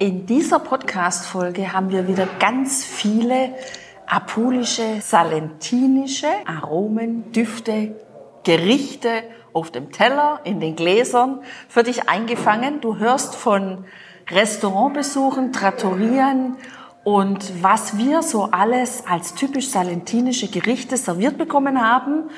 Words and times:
In 0.00 0.24
dieser 0.24 0.60
Podcast-Folge 0.60 1.74
haben 1.74 1.90
wir 1.90 2.08
wieder 2.08 2.26
ganz 2.38 2.82
viele 2.86 3.54
apulische, 4.06 5.02
salentinische 5.02 6.26
Aromen, 6.46 7.32
Düfte, 7.32 7.94
Gerichte 8.42 9.10
auf 9.52 9.70
dem 9.70 9.92
Teller, 9.92 10.40
in 10.44 10.58
den 10.58 10.74
Gläsern 10.74 11.42
für 11.68 11.82
dich 11.82 12.08
eingefangen. 12.08 12.80
Du 12.80 12.96
hörst 12.96 13.34
von 13.34 13.84
Restaurantbesuchen, 14.30 15.52
Trattorien 15.52 16.56
und 17.04 17.62
was 17.62 17.98
wir 17.98 18.22
so 18.22 18.44
alles 18.44 19.04
als 19.06 19.34
typisch 19.34 19.68
salentinische 19.68 20.48
Gerichte 20.48 20.96
serviert 20.96 21.36
bekommen 21.36 21.78
haben, 21.78 22.30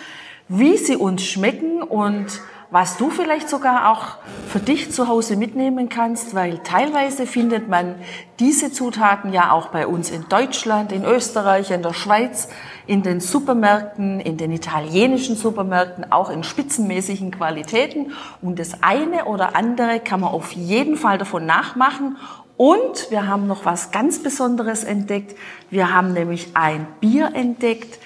wie 0.49 0.77
sie 0.77 0.97
uns 0.97 1.23
schmecken 1.23 1.81
und 1.81 2.41
was 2.73 2.97
du 2.97 3.11
vielleicht 3.11 3.51
sogar 3.51 3.93
auch 3.93 4.17
für 4.49 4.59
dich 4.59 4.91
zu 4.91 5.07
Hause 5.07 5.37
mitnehmen 5.37 5.91
kannst, 5.91 6.35
weil 6.35 6.59
teilweise 6.61 7.27
findet 7.27 7.69
man 7.69 7.97
diese 8.41 8.73
Zutaten 8.73 9.31
ja 9.31 9.53
auch 9.53 9.69
bei 9.69 9.87
uns 9.87 10.11
in 10.11 10.27
Deutschland, 10.31 10.91
in 10.91 11.05
Österreich, 11.05 11.71
in 11.71 11.83
der 11.83 11.93
Schweiz, 11.93 12.49
in 12.87 13.03
den 13.03 13.21
Supermärkten, 13.21 14.21
in 14.21 14.39
den 14.39 14.51
italienischen 14.53 15.37
Supermärkten, 15.37 16.11
auch 16.11 16.31
in 16.31 16.45
spitzenmäßigen 16.45 17.31
Qualitäten. 17.31 18.13
Und 18.41 18.59
das 18.59 18.83
eine 18.83 19.27
oder 19.27 19.55
andere 19.55 20.01
kann 20.01 20.21
man 20.21 20.31
auf 20.31 20.53
jeden 20.53 20.97
Fall 20.97 21.19
davon 21.19 21.45
nachmachen. 21.45 22.17
Und 22.57 23.11
wir 23.11 23.27
haben 23.27 23.47
noch 23.47 23.67
was 23.67 23.91
ganz 23.91 24.23
Besonderes 24.23 24.83
entdeckt. 24.83 25.37
Wir 25.69 25.93
haben 25.93 26.15
nämlich 26.15 26.57
ein 26.57 26.87
Bier 27.01 27.33
entdeckt, 27.35 27.99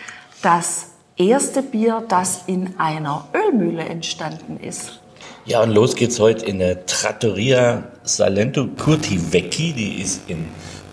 das 0.43 0.96
erste 1.19 1.63
Bier, 1.63 2.05
das 2.09 2.43
in 2.47 2.75
einer 2.79 3.27
Ölmühle 3.35 3.83
entstanden 3.83 4.59
ist. 4.61 5.01
Ja, 5.47 5.63
und 5.63 5.71
los 5.71 5.97
geht's 5.97 6.21
heute 6.21 6.45
in 6.45 6.59
der 6.59 6.87
Trattoria 6.87 7.85
Salento 8.03 8.67
Curti 8.67 9.33
Vecchi. 9.33 9.73
Die 9.73 10.03
ist 10.03 10.29
in 10.29 10.47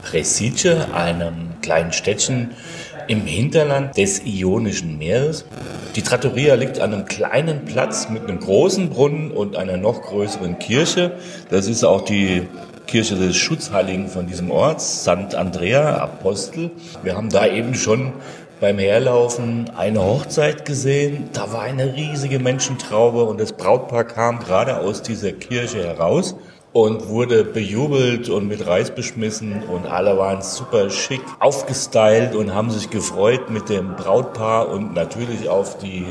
Presice, 0.03 0.87
einem 0.93 1.59
kleinen 1.61 1.91
Städtchen 1.91 2.51
im 3.07 3.25
Hinterland 3.25 3.97
des 3.97 4.25
Ionischen 4.25 4.97
Meeres. 4.97 5.45
Die 5.95 6.01
Trattoria 6.01 6.55
liegt 6.55 6.79
an 6.79 6.93
einem 6.93 7.05
kleinen 7.05 7.65
Platz 7.65 8.09
mit 8.09 8.23
einem 8.23 8.39
großen 8.39 8.89
Brunnen 8.89 9.31
und 9.31 9.57
einer 9.57 9.77
noch 9.77 10.01
größeren 10.03 10.57
Kirche. 10.59 11.13
Das 11.49 11.67
ist 11.67 11.83
auch 11.83 12.01
die 12.01 12.47
Kirche 12.87 13.15
des 13.15 13.35
Schutzheiligen 13.35 14.07
von 14.07 14.27
diesem 14.27 14.51
Ort, 14.51 14.81
Sant 14.81 15.35
Andrea 15.35 15.97
Apostel. 15.97 16.71
Wir 17.01 17.15
haben 17.15 17.29
da 17.29 17.47
eben 17.47 17.75
schon 17.75 18.13
beim 18.63 18.79
Herlaufen 18.79 19.69
eine 19.75 20.01
Hochzeit 20.01 20.63
gesehen. 20.63 21.29
Da 21.33 21.51
war 21.51 21.63
eine 21.63 21.95
riesige 21.97 22.39
Menschentraube 22.39 23.25
und 23.25 23.37
das 23.41 23.51
Brautpaar 23.51 24.05
kam 24.05 24.39
gerade 24.39 24.77
aus 24.77 25.01
dieser 25.01 25.33
Kirche 25.33 25.83
heraus 25.83 26.37
und 26.71 27.09
wurde 27.09 27.43
bejubelt 27.43 28.29
und 28.29 28.47
mit 28.47 28.65
Reis 28.65 28.91
beschmissen 28.91 29.63
und 29.63 29.85
alle 29.85 30.17
waren 30.17 30.41
super 30.41 30.89
schick 30.89 31.19
aufgestylt 31.41 32.35
und 32.35 32.55
haben 32.55 32.71
sich 32.71 32.89
gefreut 32.89 33.49
mit 33.49 33.67
dem 33.67 33.97
Brautpaar 33.97 34.69
und 34.69 34.93
natürlich 34.93 35.49
auf 35.49 35.77
die 35.79 36.05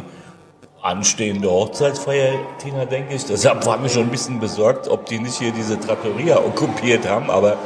anstehende 0.83 1.51
Hochzeitsfeier, 1.51 2.35
Tina, 2.59 2.85
denke 2.85 3.15
ich. 3.15 3.25
Deshalb 3.25 3.65
war 3.65 3.79
mir 3.79 3.89
schon 3.89 4.03
ein 4.03 4.11
bisschen 4.11 4.41
besorgt, 4.41 4.89
ob 4.89 5.07
die 5.07 5.21
nicht 5.21 5.39
hier 5.39 5.53
diese 5.53 5.81
Trattoria 5.81 6.37
okkupiert 6.37 7.09
haben, 7.09 7.31
aber 7.31 7.57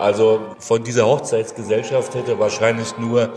also 0.00 0.40
von 0.58 0.82
dieser 0.82 1.06
Hochzeitsgesellschaft 1.06 2.16
hätte 2.16 2.40
wahrscheinlich 2.40 2.98
nur 2.98 3.30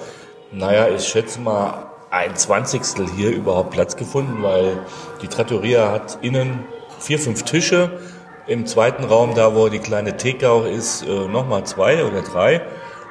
naja, 0.52 0.88
ich 0.90 1.08
schätze 1.08 1.40
mal 1.40 1.90
ein 2.12 2.36
Zwanzigstel 2.36 3.08
hier 3.16 3.32
überhaupt 3.32 3.72
Platz 3.72 3.96
gefunden, 3.96 4.42
weil 4.42 4.80
die 5.22 5.28
Trattoria 5.28 5.92
hat 5.92 6.20
innen 6.22 6.64
vier, 7.00 7.20
fünf 7.20 7.44
Tische. 7.44 8.00
Im 8.48 8.66
zweiten 8.66 9.04
Raum, 9.04 9.36
da 9.36 9.56
wo 9.56 9.70
die 9.70 9.80
kleine 9.80 10.18
Theke 10.18 10.50
auch 10.50 10.66
ist, 10.66 11.04
äh, 11.04 11.28
nochmal 11.28 11.66
zwei 11.66 12.04
oder 12.04 12.24
drei. 12.24 12.62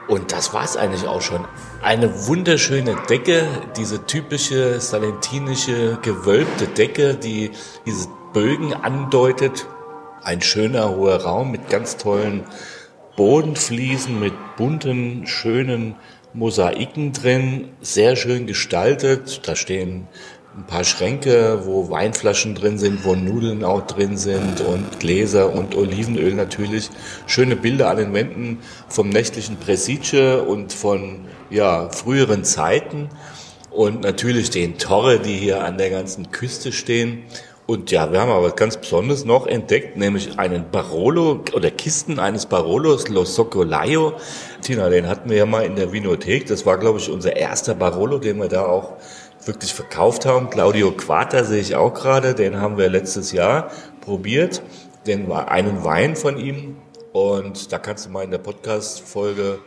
Und 0.08 0.32
das 0.32 0.52
war's 0.52 0.76
eigentlich 0.76 1.06
auch 1.06 1.22
schon. 1.22 1.44
Eine 1.80 2.26
wunderschöne 2.26 2.96
Decke, 3.08 3.46
diese 3.76 4.04
typische 4.06 4.80
salentinische 4.80 5.98
gewölbte 6.02 6.66
Decke, 6.66 7.14
die 7.14 7.52
diese 7.86 8.08
Bögen 8.32 8.74
andeutet. 8.74 9.66
Ein 10.24 10.40
schöner 10.40 10.96
hoher 10.96 11.22
Raum 11.22 11.52
mit 11.52 11.68
ganz 11.70 11.98
tollen 11.98 12.44
Bodenfliesen, 13.16 14.18
mit 14.18 14.34
bunten, 14.56 15.26
schönen 15.26 15.96
Mosaiken 16.38 17.12
drin, 17.12 17.68
sehr 17.80 18.14
schön 18.14 18.46
gestaltet. 18.46 19.40
Da 19.48 19.56
stehen 19.56 20.06
ein 20.56 20.66
paar 20.66 20.84
Schränke, 20.84 21.62
wo 21.64 21.90
Weinflaschen 21.90 22.54
drin 22.54 22.78
sind, 22.78 23.04
wo 23.04 23.16
Nudeln 23.16 23.64
auch 23.64 23.86
drin 23.86 24.16
sind 24.16 24.60
und 24.60 25.00
Gläser 25.00 25.52
und 25.52 25.74
Olivenöl 25.74 26.34
natürlich. 26.34 26.90
Schöne 27.26 27.56
Bilder 27.56 27.90
an 27.90 27.96
den 27.96 28.14
Wänden 28.14 28.58
vom 28.88 29.08
nächtlichen 29.08 29.56
Presice 29.56 30.40
und 30.46 30.72
von 30.72 31.26
ja, 31.50 31.90
früheren 31.90 32.44
Zeiten. 32.44 33.08
Und 33.70 34.02
natürlich 34.02 34.50
den 34.50 34.78
Torre, 34.78 35.18
die 35.18 35.36
hier 35.36 35.64
an 35.64 35.76
der 35.76 35.90
ganzen 35.90 36.30
Küste 36.30 36.70
stehen. 36.70 37.24
Und 37.66 37.90
ja, 37.90 38.10
wir 38.12 38.20
haben 38.20 38.30
aber 38.30 38.52
ganz 38.52 38.78
Besonderes 38.78 39.24
noch 39.26 39.46
entdeckt, 39.46 39.96
nämlich 39.96 40.38
einen 40.38 40.70
Barolo 40.70 41.44
oder 41.52 41.70
Kisten 41.70 42.18
eines 42.18 42.46
Barolos 42.46 43.08
Lo 43.08 43.24
Socolaio. 43.24 44.14
Tina, 44.60 44.88
den 44.88 45.08
hatten 45.08 45.30
wir 45.30 45.36
ja 45.36 45.46
mal 45.46 45.64
in 45.64 45.76
der 45.76 45.92
Vinothek. 45.92 46.46
Das 46.46 46.66
war, 46.66 46.78
glaube 46.78 46.98
ich, 46.98 47.10
unser 47.10 47.36
erster 47.36 47.74
Barolo, 47.74 48.18
den 48.18 48.38
wir 48.38 48.48
da 48.48 48.66
auch 48.66 48.96
wirklich 49.44 49.72
verkauft 49.72 50.26
haben. 50.26 50.50
Claudio 50.50 50.92
Quata 50.92 51.44
sehe 51.44 51.60
ich 51.60 51.76
auch 51.76 51.94
gerade. 51.94 52.34
Den 52.34 52.60
haben 52.60 52.76
wir 52.76 52.88
letztes 52.88 53.32
Jahr 53.32 53.70
probiert. 54.00 54.62
Den 55.06 55.28
war 55.28 55.50
einen 55.50 55.84
Wein 55.84 56.16
von 56.16 56.38
ihm. 56.38 56.76
Und 57.12 57.72
da 57.72 57.78
kannst 57.78 58.06
du 58.06 58.10
mal 58.10 58.24
in 58.24 58.30
der 58.30 58.38
Podcast-Folge 58.38 59.60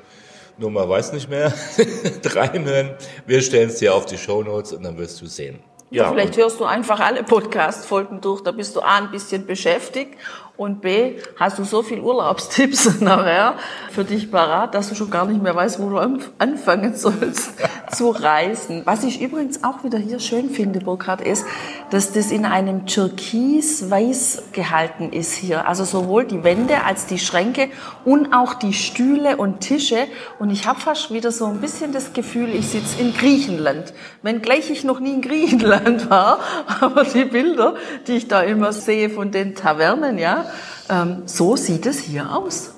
Nummer 0.58 0.88
weiß 0.88 1.14
nicht 1.14 1.30
mehr 1.30 1.52
reinhören. 2.26 2.92
Wir 3.26 3.42
stellen 3.42 3.70
es 3.70 3.78
dir 3.78 3.96
auf 3.96 4.06
die 4.06 4.18
Show 4.18 4.44
Notes 4.44 4.74
und 4.74 4.84
dann 4.84 4.98
wirst 4.98 5.22
du 5.22 5.26
sehen. 5.26 5.60
Ja, 5.90 6.10
vielleicht 6.10 6.38
hörst 6.38 6.60
du 6.60 6.64
einfach 6.64 7.02
alle 7.02 7.24
Podcast-Folgen 7.24 8.22
durch, 8.22 8.42
da 8.42 8.52
bist 8.52 8.78
du 8.78 8.82
A, 8.82 8.98
ein 8.98 9.12
bisschen 9.12 9.46
beschäftigt 9.46 10.14
und 10.58 10.82
B, 10.82 11.16
hast 11.38 11.58
du 11.58 11.64
so 11.64 11.82
viel 11.82 12.00
Urlaubstipps 12.00 13.00
nachher 13.02 13.56
für 13.90 14.04
dich 14.04 14.32
parat, 14.32 14.76
dass 14.76 14.90
du 14.90 14.96
schon 14.96 15.10
gar 15.10 15.26
nicht 15.26 15.42
mehr 15.42 15.56
weißt, 15.56 15.80
wo 15.80 15.90
du 15.90 15.98
anfangen 16.38 16.96
sollst 16.96 17.54
zu 17.92 18.10
reisen. 18.10 18.84
Was 18.86 19.04
ich 19.04 19.22
übrigens 19.22 19.64
auch 19.64 19.84
wieder 19.84 19.98
hier 19.98 20.20
schön 20.20 20.50
finde, 20.50 20.80
Burkhard, 20.80 21.22
ist, 21.22 21.46
dass 21.90 22.12
das 22.12 22.32
in 22.32 22.46
einem 22.46 22.86
Türkis-Weiß 22.86 24.44
gehalten 24.52 25.12
ist 25.12 25.34
hier. 25.34 25.68
Also 25.68 25.84
sowohl 25.84 26.26
die 26.26 26.44
Wände 26.44 26.84
als 26.84 27.06
die 27.06 27.20
Schränke 27.20 27.70
und 28.06 28.34
auch 28.34 28.54
die 28.54 28.74
Stühle 28.74 29.38
und 29.38 29.62
Tische. 29.62 30.08
Und 30.40 30.52
ich 30.52 30.68
habe 30.68 30.80
fast 30.80 31.12
wieder 31.12 31.32
so 31.32 31.46
ein 31.48 31.60
bisschen 31.60 31.92
das 31.92 32.14
Gefühl, 32.14 32.54
ich 32.54 32.70
sitze 32.70 33.02
in 33.02 33.14
Griechenland. 33.14 33.94
Wenngleich 34.22 34.70
ich 34.70 34.84
noch 34.84 35.00
nie 35.00 35.14
in 35.14 35.22
Griechenland 35.22 36.10
war, 36.10 36.40
aber 36.80 37.04
die 37.04 37.26
Bilder, 37.26 37.76
die 38.08 38.14
ich 38.14 38.28
da 38.28 38.42
immer 38.42 38.74
sehe 38.74 39.10
von 39.10 39.32
den 39.32 39.56
Tavernen, 39.56 40.18
ja, 40.18 40.41
ähm, 40.90 41.24
so 41.26 41.56
sieht 41.56 41.86
es 41.86 42.00
hier 42.00 42.36
aus. 42.36 42.72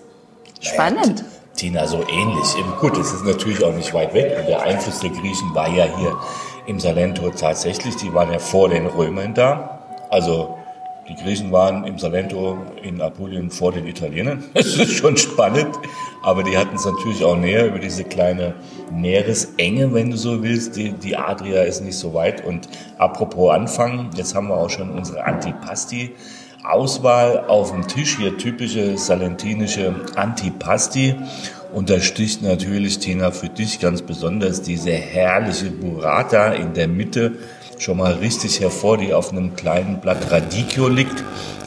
Spannend. 0.59 1.19
Ja, 1.19 1.25
Tina, 1.55 1.87
so 1.87 2.03
ähnlich. 2.09 2.55
Gut, 2.79 2.97
es 2.97 3.13
ist 3.13 3.25
natürlich 3.25 3.63
auch 3.63 3.73
nicht 3.73 3.93
weit 3.93 4.13
weg. 4.13 4.35
Und 4.39 4.47
der 4.47 4.61
Einfluss 4.63 4.99
der 4.99 5.11
Griechen 5.11 5.53
war 5.53 5.69
ja 5.69 5.85
hier 5.97 6.17
im 6.65 6.79
Salento 6.79 7.29
tatsächlich. 7.29 7.95
Die 7.97 8.13
waren 8.13 8.31
ja 8.31 8.39
vor 8.39 8.69
den 8.69 8.87
Römern 8.87 9.33
da. 9.33 9.79
Also 10.09 10.57
die 11.09 11.15
Griechen 11.15 11.51
waren 11.51 11.83
im 11.83 11.99
Salento 11.99 12.57
in 12.81 13.01
Apulien 13.01 13.51
vor 13.51 13.73
den 13.73 13.85
Italienern. 13.87 14.43
Das 14.53 14.67
ist 14.67 14.93
schon 14.93 15.17
spannend. 15.17 15.75
Aber 16.23 16.43
die 16.43 16.57
hatten 16.57 16.75
es 16.75 16.85
natürlich 16.85 17.23
auch 17.23 17.35
näher 17.35 17.67
über 17.67 17.79
diese 17.79 18.05
kleine 18.05 18.53
Meeresenge, 18.91 19.93
wenn 19.93 20.11
du 20.11 20.17
so 20.17 20.41
willst. 20.41 20.77
Die, 20.77 20.93
die 20.93 21.17
Adria 21.17 21.63
ist 21.63 21.81
nicht 21.81 21.97
so 21.97 22.13
weit. 22.13 22.45
Und 22.45 22.69
apropos 22.97 23.51
Anfang, 23.53 24.11
jetzt 24.15 24.33
haben 24.33 24.47
wir 24.47 24.55
auch 24.55 24.69
schon 24.69 24.91
unsere 24.91 25.25
Antipasti 25.25 26.15
Auswahl 26.63 27.45
auf 27.47 27.71
dem 27.71 27.87
Tisch 27.87 28.17
hier 28.17 28.37
typische 28.37 28.97
salentinische 28.97 29.93
Antipasti. 30.15 31.15
Und 31.73 31.89
da 31.89 31.99
sticht 31.99 32.41
natürlich, 32.41 32.99
Tina, 32.99 33.31
für 33.31 33.49
dich 33.49 33.79
ganz 33.79 34.01
besonders 34.01 34.61
diese 34.61 34.91
herrliche 34.91 35.71
Burrata 35.71 36.53
in 36.53 36.73
der 36.73 36.87
Mitte 36.87 37.33
schon 37.79 37.97
mal 37.97 38.13
richtig 38.13 38.61
hervor, 38.61 38.97
die 38.97 39.13
auf 39.13 39.31
einem 39.31 39.55
kleinen 39.55 39.99
Blatt 39.99 40.31
Radicchio 40.31 40.87
liegt. 40.87 41.23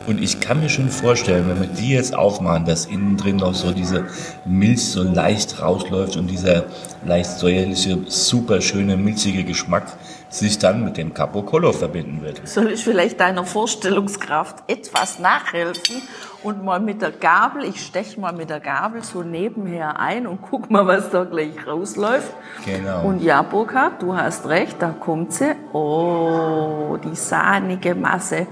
Und 0.06 0.22
ich 0.22 0.38
kann 0.38 0.60
mir 0.60 0.69
schon 0.69 0.88
vorstellen, 0.88 1.49
wenn 1.49 1.60
wir 1.60 1.69
die 1.69 1.90
jetzt 1.90 2.14
aufmachen, 2.14 2.64
dass 2.64 2.87
innen 2.87 3.16
drin 3.16 3.37
noch 3.37 3.54
so 3.54 3.72
diese 3.72 4.04
Milch 4.44 4.84
so 4.84 5.02
leicht 5.02 5.60
rausläuft 5.60 6.16
und 6.16 6.28
dieser 6.28 6.64
leicht 7.04 7.38
säuerliche, 7.38 7.99
super 8.06 8.60
schöne, 8.60 8.96
milchige 8.96 9.42
Geschmack 9.42 9.99
sich 10.28 10.58
dann 10.58 10.84
mit 10.84 10.96
dem 10.96 11.14
Capo 11.14 11.43
Collo 11.43 11.73
verbinden 11.73 12.23
wird. 12.23 12.46
Soll 12.46 12.73
ich 12.73 12.82
vielleicht 12.82 13.20
deiner 13.20 13.44
Vorstellungskraft 13.44 14.64
etwas 14.67 15.19
nachhelfen 15.19 16.02
und 16.43 16.64
mal 16.64 16.81
mit 16.81 17.02
der 17.02 17.12
Gabel, 17.12 17.64
ich 17.64 17.84
steche 17.84 18.20
mal 18.20 18.32
mit 18.32 18.50
der 18.50 18.61
Gabel 18.61 19.02
so 19.02 19.23
nebenher 19.23 19.99
ein 19.99 20.26
und 20.26 20.40
guck 20.43 20.70
mal, 20.70 20.87
was 20.87 21.11
da 21.11 21.25
gleich 21.25 21.67
rausläuft. 21.67 22.32
Genau. 22.64 23.02
Und 23.02 23.23
ja, 23.23 23.43
Burkhard, 23.43 24.02
du 24.02 24.17
hast 24.17 24.46
recht, 24.46 24.76
da 24.81 24.90
kommt 24.90 25.32
sie. 25.32 25.55
Oh, 25.73 26.99
die 27.02 27.17
sahnige 27.17 27.94
Masse. 27.94 28.46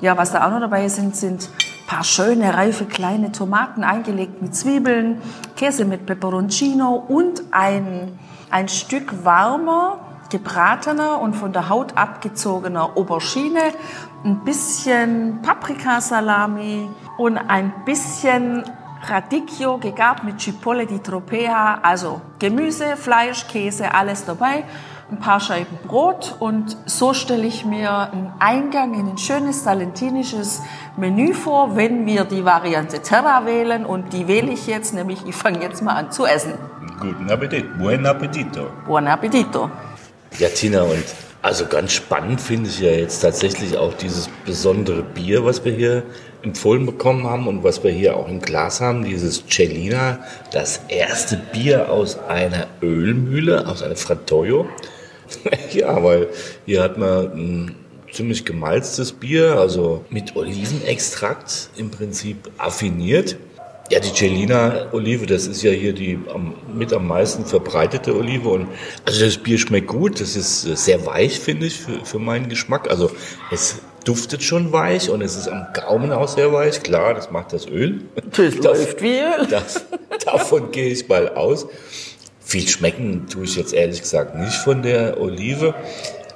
Ja, 0.00 0.16
was 0.16 0.32
da 0.32 0.46
auch 0.46 0.50
noch 0.50 0.60
dabei 0.60 0.88
sind, 0.88 1.16
sind 1.16 1.42
ein 1.42 1.86
paar 1.86 2.04
schöne, 2.04 2.54
reife 2.54 2.84
kleine 2.84 3.32
Tomaten 3.32 3.84
eingelegt 3.84 4.42
mit 4.42 4.54
Zwiebeln, 4.56 5.20
Käse 5.56 5.84
mit 5.84 6.06
Peperoncino 6.06 7.04
und 7.08 7.42
ein, 7.52 8.18
ein 8.50 8.68
Stück 8.68 9.24
warmer, 9.24 9.98
gebratener 10.30 11.20
und 11.20 11.34
von 11.34 11.52
der 11.52 11.68
Haut 11.68 11.96
abgezogener 11.96 12.96
Aubergine, 12.96 13.72
ein 14.24 14.44
bisschen 14.44 15.40
Paprikasalami 15.42 16.88
und 17.18 17.38
ein 17.38 17.72
bisschen 17.84 18.64
Radicchio 19.08 19.78
gegarbt 19.78 20.24
mit 20.24 20.40
Cipolle 20.40 20.86
di 20.86 20.98
Tropea, 20.98 21.78
also 21.82 22.20
Gemüse, 22.38 22.96
Fleisch, 22.96 23.46
Käse, 23.46 23.94
alles 23.94 24.24
dabei, 24.24 24.64
ein 25.10 25.18
paar 25.18 25.38
Scheiben 25.38 25.78
Brot 25.86 26.34
und 26.40 26.76
so 26.86 27.14
stelle 27.14 27.46
ich 27.46 27.64
mir 27.64 28.10
einen 28.10 28.32
Eingang 28.40 28.94
in 28.94 29.08
ein 29.08 29.18
schönes 29.18 29.62
salentinisches 29.62 30.62
Menü 30.96 31.32
vor, 31.34 31.76
wenn 31.76 32.06
wir 32.06 32.24
die 32.24 32.44
Variante 32.44 33.00
Terra 33.00 33.46
wählen 33.46 33.84
und 33.84 34.12
die 34.12 34.26
wähle 34.26 34.50
ich 34.50 34.66
jetzt, 34.66 34.94
nämlich 34.94 35.24
ich 35.26 35.36
fange 35.36 35.62
jetzt 35.62 35.82
mal 35.82 35.94
an 35.94 36.10
zu 36.10 36.26
essen. 36.26 36.54
Guten 36.98 37.30
Appetit, 37.30 37.78
buen 37.78 38.04
appetito. 38.06 38.70
Buon 38.86 39.06
appetito! 39.06 39.70
Ja, 40.38 40.50
Tina, 40.50 40.82
und 40.82 41.04
also 41.40 41.64
ganz 41.64 41.92
spannend 41.92 42.42
finde 42.42 42.68
ich 42.68 42.80
ja 42.80 42.90
jetzt 42.90 43.20
tatsächlich 43.20 43.78
auch 43.78 43.94
dieses 43.94 44.28
besondere 44.44 45.02
Bier, 45.02 45.46
was 45.46 45.64
wir 45.64 45.72
hier 45.72 46.02
empfohlen 46.42 46.84
bekommen 46.84 47.24
haben 47.24 47.48
und 47.48 47.64
was 47.64 47.82
wir 47.82 47.90
hier 47.90 48.16
auch 48.16 48.28
im 48.28 48.42
Glas 48.42 48.82
haben, 48.82 49.02
dieses 49.02 49.46
Cellina, 49.48 50.18
das 50.52 50.80
erste 50.88 51.38
Bier 51.54 51.90
aus 51.90 52.18
einer 52.28 52.66
Ölmühle, 52.82 53.66
aus 53.66 53.82
einer 53.82 53.96
Frattoio. 53.96 54.66
ja, 55.72 56.02
weil 56.04 56.28
hier 56.66 56.82
hat 56.82 56.98
man 56.98 57.32
ein 57.32 57.74
ziemlich 58.12 58.44
gemalztes 58.44 59.12
Bier, 59.12 59.58
also 59.58 60.04
mit 60.10 60.36
Olivenextrakt 60.36 61.70
im 61.78 61.90
Prinzip 61.90 62.50
affiniert. 62.58 63.36
Ja, 63.88 64.00
die 64.00 64.12
Celina-Olive, 64.12 65.26
das 65.26 65.46
ist 65.46 65.62
ja 65.62 65.70
hier 65.70 65.92
die 65.92 66.18
am, 66.34 66.54
mit 66.74 66.92
am 66.92 67.06
meisten 67.06 67.44
verbreitete 67.44 68.16
Olive. 68.16 68.48
Und 68.48 68.68
also 69.04 69.24
das 69.24 69.38
Bier 69.38 69.58
schmeckt 69.58 69.86
gut. 69.86 70.20
Das 70.20 70.34
ist 70.34 70.62
sehr 70.62 71.06
weich, 71.06 71.38
finde 71.38 71.66
ich, 71.66 71.80
für, 71.80 72.04
für 72.04 72.18
meinen 72.18 72.48
Geschmack. 72.48 72.90
Also 72.90 73.10
es 73.52 73.80
duftet 74.04 74.42
schon 74.42 74.72
weich 74.72 75.10
und 75.10 75.22
es 75.22 75.36
ist 75.36 75.48
am 75.48 75.68
Gaumen 75.72 76.12
auch 76.12 76.28
sehr 76.28 76.52
weich. 76.52 76.82
Klar, 76.82 77.14
das 77.14 77.30
macht 77.30 77.52
das 77.52 77.66
Öl. 77.66 78.02
Das 78.36 78.54
läuft 78.62 79.02
wie 79.02 79.18
Öl. 79.18 79.46
Das, 79.48 79.84
davon 80.24 80.72
gehe 80.72 80.88
ich 80.88 81.08
mal 81.08 81.28
aus. 81.30 81.66
Viel 82.40 82.66
schmecken 82.68 83.26
tue 83.28 83.44
ich 83.44 83.56
jetzt 83.56 83.72
ehrlich 83.72 84.00
gesagt 84.00 84.34
nicht 84.36 84.54
von 84.54 84.82
der 84.82 85.20
Olive. 85.20 85.74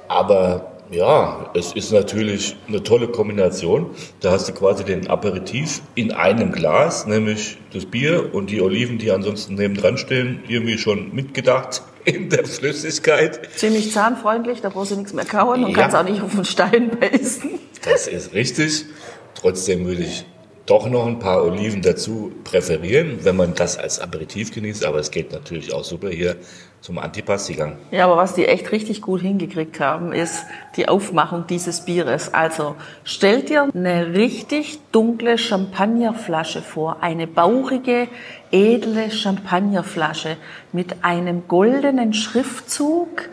Aber 0.07 0.70
ja, 0.91 1.49
es 1.55 1.71
ist 1.73 1.91
natürlich 1.91 2.55
eine 2.67 2.83
tolle 2.83 3.07
Kombination. 3.07 3.91
Da 4.19 4.31
hast 4.31 4.47
du 4.49 4.53
quasi 4.53 4.83
den 4.83 5.07
Aperitif 5.07 5.81
in 5.95 6.11
einem 6.11 6.51
Glas, 6.51 7.07
nämlich 7.07 7.57
das 7.73 7.85
Bier 7.85 8.33
und 8.33 8.49
die 8.49 8.61
Oliven, 8.61 8.97
die 8.97 9.09
ansonsten 9.11 9.55
nebendran 9.55 9.97
stehen, 9.97 10.43
irgendwie 10.47 10.77
schon 10.77 11.13
mitgedacht 11.15 11.81
in 12.05 12.29
der 12.29 12.45
Flüssigkeit. 12.45 13.39
Ziemlich 13.55 13.91
zahnfreundlich, 13.91 14.61
da 14.61 14.69
brauchst 14.69 14.91
du 14.91 14.95
nichts 14.95 15.13
mehr 15.13 15.25
kauen 15.25 15.63
und 15.63 15.71
Ja. 15.71 15.81
kannst 15.81 15.95
auch 15.95 16.03
nicht 16.03 16.21
auf 16.21 16.31
den 16.35 16.45
Stein 16.45 16.91
beißen. 16.99 17.49
Das 17.83 18.07
ist 18.07 18.33
richtig. 18.33 18.85
Trotzdem 19.33 19.85
würde 19.85 20.03
ich 20.03 20.25
doch 20.65 20.89
noch 20.89 21.07
ein 21.07 21.19
paar 21.19 21.43
Oliven 21.43 21.81
dazu 21.81 22.31
präferieren, 22.43 23.19
wenn 23.23 23.35
man 23.35 23.55
das 23.55 23.77
als 23.77 23.99
Aperitif 23.99 24.53
genießt. 24.53 24.85
Aber 24.85 24.99
es 24.99 25.11
geht 25.11 25.31
natürlich 25.31 25.73
auch 25.73 25.83
super 25.83 26.09
hier 26.09 26.37
zum 26.81 26.97
Antipasti-Gang. 26.97 27.77
Ja, 27.91 28.05
aber 28.05 28.17
was 28.17 28.33
die 28.33 28.45
echt 28.47 28.71
richtig 28.71 29.01
gut 29.01 29.21
hingekriegt 29.21 29.79
haben, 29.79 30.13
ist 30.13 30.45
die 30.75 30.87
Aufmachung 30.87 31.45
dieses 31.47 31.85
Bieres. 31.85 32.33
Also 32.33 32.75
stell 33.03 33.43
dir 33.43 33.69
eine 33.73 34.13
richtig 34.13 34.79
dunkle 34.91 35.37
Champagnerflasche 35.37 36.61
vor, 36.61 36.97
eine 37.01 37.27
bauchige, 37.27 38.07
edle 38.51 39.11
Champagnerflasche 39.11 40.37
mit 40.71 41.03
einem 41.03 41.47
goldenen 41.47 42.13
Schriftzug. 42.13 43.29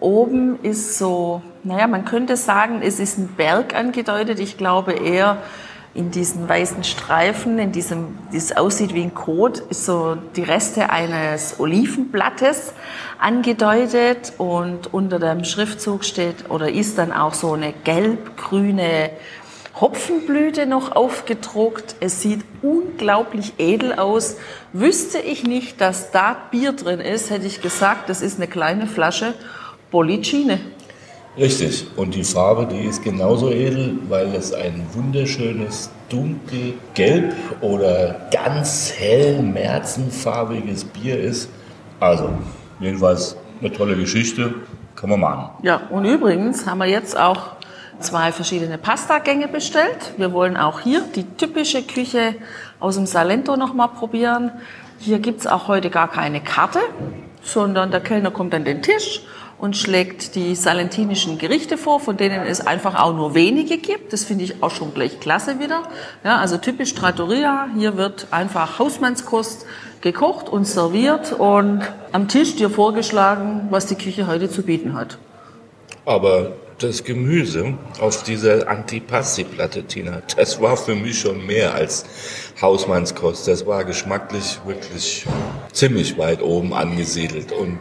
Oben 0.00 0.58
ist 0.62 0.98
so, 0.98 1.42
naja, 1.64 1.86
man 1.86 2.04
könnte 2.04 2.36
sagen, 2.36 2.80
es 2.82 2.98
ist 2.98 3.18
ein 3.18 3.28
Berg 3.36 3.74
angedeutet. 3.74 4.40
Ich 4.40 4.56
glaube 4.56 4.92
eher 4.92 5.38
in 5.96 6.10
diesen 6.10 6.48
weißen 6.48 6.84
Streifen, 6.84 7.58
in 7.58 7.72
diesem, 7.72 8.18
das 8.32 8.56
aussieht 8.56 8.94
wie 8.94 9.02
ein 9.02 9.14
Kot, 9.14 9.58
ist 9.70 9.86
so 9.86 10.16
die 10.36 10.42
Reste 10.42 10.90
eines 10.90 11.58
Olivenblattes 11.58 12.74
angedeutet 13.18 14.34
und 14.38 14.92
unter 14.92 15.18
dem 15.18 15.44
Schriftzug 15.44 16.04
steht 16.04 16.50
oder 16.50 16.70
ist 16.70 16.98
dann 16.98 17.12
auch 17.12 17.34
so 17.34 17.54
eine 17.54 17.72
gelb-grüne 17.72 19.10
Hopfenblüte 19.80 20.66
noch 20.66 20.92
aufgedruckt. 20.92 21.96
Es 22.00 22.22
sieht 22.22 22.44
unglaublich 22.62 23.54
edel 23.58 23.94
aus. 23.94 24.36
Wüsste 24.72 25.18
ich 25.18 25.44
nicht, 25.44 25.80
dass 25.80 26.10
da 26.10 26.36
Bier 26.50 26.72
drin 26.72 27.00
ist, 27.00 27.30
hätte 27.30 27.46
ich 27.46 27.60
gesagt, 27.60 28.08
das 28.08 28.22
ist 28.22 28.38
eine 28.38 28.48
kleine 28.48 28.86
Flasche 28.86 29.34
Bollicine. 29.90 30.60
Richtig. 31.38 31.86
Und 31.96 32.14
die 32.14 32.24
Farbe, 32.24 32.66
die 32.66 32.86
ist 32.86 33.02
genauso 33.02 33.50
edel, 33.50 33.98
weil 34.08 34.34
es 34.34 34.52
ein 34.54 34.86
wunderschönes 34.92 35.90
dunkelgelb 36.08 37.34
oder 37.60 38.28
ganz 38.30 38.92
hell 38.96 39.42
märzenfarbiges 39.42 40.84
Bier 40.84 41.20
ist. 41.20 41.50
Also, 42.00 42.30
jedenfalls 42.80 43.36
eine 43.60 43.72
tolle 43.72 43.96
Geschichte. 43.96 44.54
Kann 44.94 45.10
man 45.10 45.20
machen. 45.20 45.50
Ja, 45.62 45.82
und 45.90 46.06
übrigens 46.06 46.66
haben 46.66 46.78
wir 46.78 46.86
jetzt 46.86 47.18
auch 47.18 47.56
zwei 48.00 48.32
verschiedene 48.32 48.78
Pastagänge 48.78 49.46
bestellt. 49.46 50.14
Wir 50.16 50.32
wollen 50.32 50.56
auch 50.56 50.80
hier 50.80 51.02
die 51.14 51.24
typische 51.24 51.82
Küche 51.82 52.34
aus 52.80 52.96
dem 52.96 53.04
Salento 53.04 53.56
nochmal 53.56 53.88
probieren. 53.88 54.52
Hier 54.98 55.18
gibt's 55.18 55.46
auch 55.46 55.68
heute 55.68 55.90
gar 55.90 56.10
keine 56.10 56.40
Karte, 56.40 56.78
sondern 57.42 57.90
der 57.90 58.00
Kellner 58.00 58.30
kommt 58.30 58.54
an 58.54 58.64
den 58.64 58.80
Tisch 58.80 59.20
und 59.58 59.76
schlägt 59.76 60.34
die 60.34 60.54
salentinischen 60.54 61.38
Gerichte 61.38 61.78
vor, 61.78 62.00
von 62.00 62.16
denen 62.16 62.46
es 62.46 62.66
einfach 62.66 62.94
auch 63.00 63.14
nur 63.14 63.34
wenige 63.34 63.78
gibt. 63.78 64.12
Das 64.12 64.24
finde 64.24 64.44
ich 64.44 64.62
auch 64.62 64.70
schon 64.70 64.92
gleich 64.92 65.18
klasse 65.20 65.58
wieder. 65.58 65.82
Ja, 66.24 66.38
also 66.38 66.58
typisch 66.58 66.94
Trattoria. 66.94 67.68
Hier 67.76 67.96
wird 67.96 68.28
einfach 68.30 68.78
Hausmannskost 68.78 69.66
gekocht 70.02 70.48
und 70.48 70.66
serviert 70.66 71.32
und 71.32 71.82
am 72.12 72.28
Tisch 72.28 72.56
dir 72.56 72.68
vorgeschlagen, 72.68 73.68
was 73.70 73.86
die 73.86 73.96
Küche 73.96 74.26
heute 74.26 74.50
zu 74.50 74.62
bieten 74.62 74.94
hat. 74.94 75.18
Aber 76.04 76.52
das 76.78 77.04
Gemüse 77.04 77.74
auf 78.00 78.22
dieser 78.22 78.68
Antipasti-Platte, 78.68 79.84
Tina, 79.84 80.22
das 80.36 80.60
war 80.60 80.76
für 80.76 80.94
mich 80.94 81.20
schon 81.20 81.46
mehr 81.46 81.74
als 81.74 82.04
Hausmannskost. 82.60 83.48
Das 83.48 83.66
war 83.66 83.84
geschmacklich 83.84 84.58
wirklich 84.66 85.26
ziemlich 85.72 86.18
weit 86.18 86.42
oben 86.42 86.74
angesiedelt 86.74 87.52
und 87.52 87.78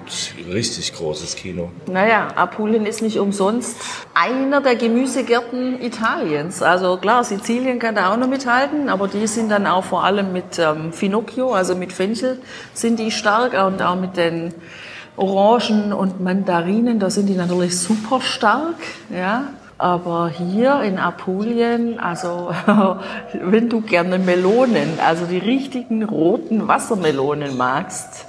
richtig 0.51 0.93
großes 0.93 1.35
Kino. 1.35 1.71
Naja, 1.87 2.27
Apulien 2.35 2.85
ist 2.85 3.01
nicht 3.01 3.19
umsonst 3.19 3.77
einer 4.13 4.61
der 4.61 4.75
Gemüsegärten 4.75 5.81
Italiens. 5.81 6.61
Also 6.61 6.97
klar, 6.97 7.23
Sizilien 7.23 7.79
kann 7.79 7.95
da 7.95 8.13
auch 8.13 8.17
noch 8.17 8.27
mithalten, 8.27 8.89
aber 8.89 9.07
die 9.07 9.27
sind 9.27 9.49
dann 9.49 9.67
auch 9.67 9.83
vor 9.83 10.03
allem 10.03 10.31
mit 10.31 10.57
ähm, 10.59 10.93
Finocchio, 10.93 11.53
also 11.53 11.75
mit 11.75 11.91
Fenchel, 11.91 12.39
sind 12.73 12.99
die 12.99 13.11
stark 13.11 13.53
und 13.53 13.81
auch 13.81 13.95
mit 13.95 14.17
den 14.17 14.53
Orangen 15.17 15.93
und 15.93 16.21
Mandarinen, 16.21 16.99
da 16.99 17.09
sind 17.09 17.27
die 17.27 17.35
natürlich 17.35 17.79
super 17.79 18.21
stark, 18.21 18.75
ja. 19.09 19.45
Aber 19.77 20.29
hier 20.29 20.81
in 20.83 20.97
Apulien, 20.99 21.99
also 21.99 22.51
wenn 23.33 23.67
du 23.67 23.81
gerne 23.81 24.19
Melonen, 24.19 24.99
also 25.05 25.25
die 25.25 25.37
richtigen 25.37 26.03
roten 26.03 26.67
Wassermelonen 26.67 27.57
magst, 27.57 28.25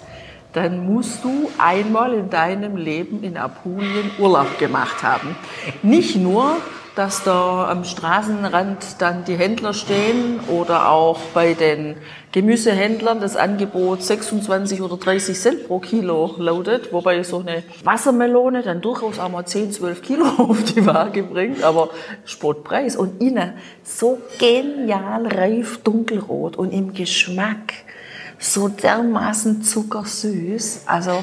dann 0.55 0.87
musst 0.87 1.23
du 1.23 1.51
einmal 1.59 2.15
in 2.15 2.31
deinem 2.31 2.77
Leben 2.77 3.23
in 3.23 3.37
Apulien 3.37 4.11
Urlaub 4.19 4.59
gemacht 4.59 5.03
haben. 5.03 5.37
Nicht 5.83 6.17
nur, 6.17 6.57
dass 6.97 7.23
da 7.25 7.69
am 7.69 7.85
Straßenrand 7.85 9.01
dann 9.01 9.25
die 9.27 9.37
Händler 9.37 9.75
stehen 9.75 10.41
oder 10.49 10.89
auch 10.91 11.21
bei 11.35 11.53
den 11.53 11.95
Gemüsehändlern 12.33 13.21
das 13.21 13.37
Angebot 13.37 14.03
26 14.03 14.81
oder 14.81 14.97
30 14.97 15.39
Cent 15.39 15.67
pro 15.67 15.79
Kilo 15.79 16.35
lautet, 16.39 16.95
wobei 16.95 17.23
so 17.23 17.41
eine 17.41 17.63
Wassermelone 17.85 18.63
dann 18.63 18.81
durchaus 18.81 19.19
auch 19.19 19.29
mal 19.29 19.45
10, 19.45 19.73
12 19.73 20.03
Kilo 20.03 20.25
auf 20.39 20.65
die 20.65 20.87
Waage 20.87 21.23
bringt, 21.23 21.63
aber 21.63 21.91
Sportpreis. 22.25 22.97
Und 22.97 23.21
innen 23.21 23.53
so 23.83 24.19
genial 24.39 25.27
reif 25.27 25.83
dunkelrot 25.83 26.57
und 26.57 26.73
im 26.73 26.95
Geschmack 26.95 27.75
so 28.39 28.69
dermaßen 28.69 29.63
zuckersüß. 29.63 30.85
Also 30.87 31.23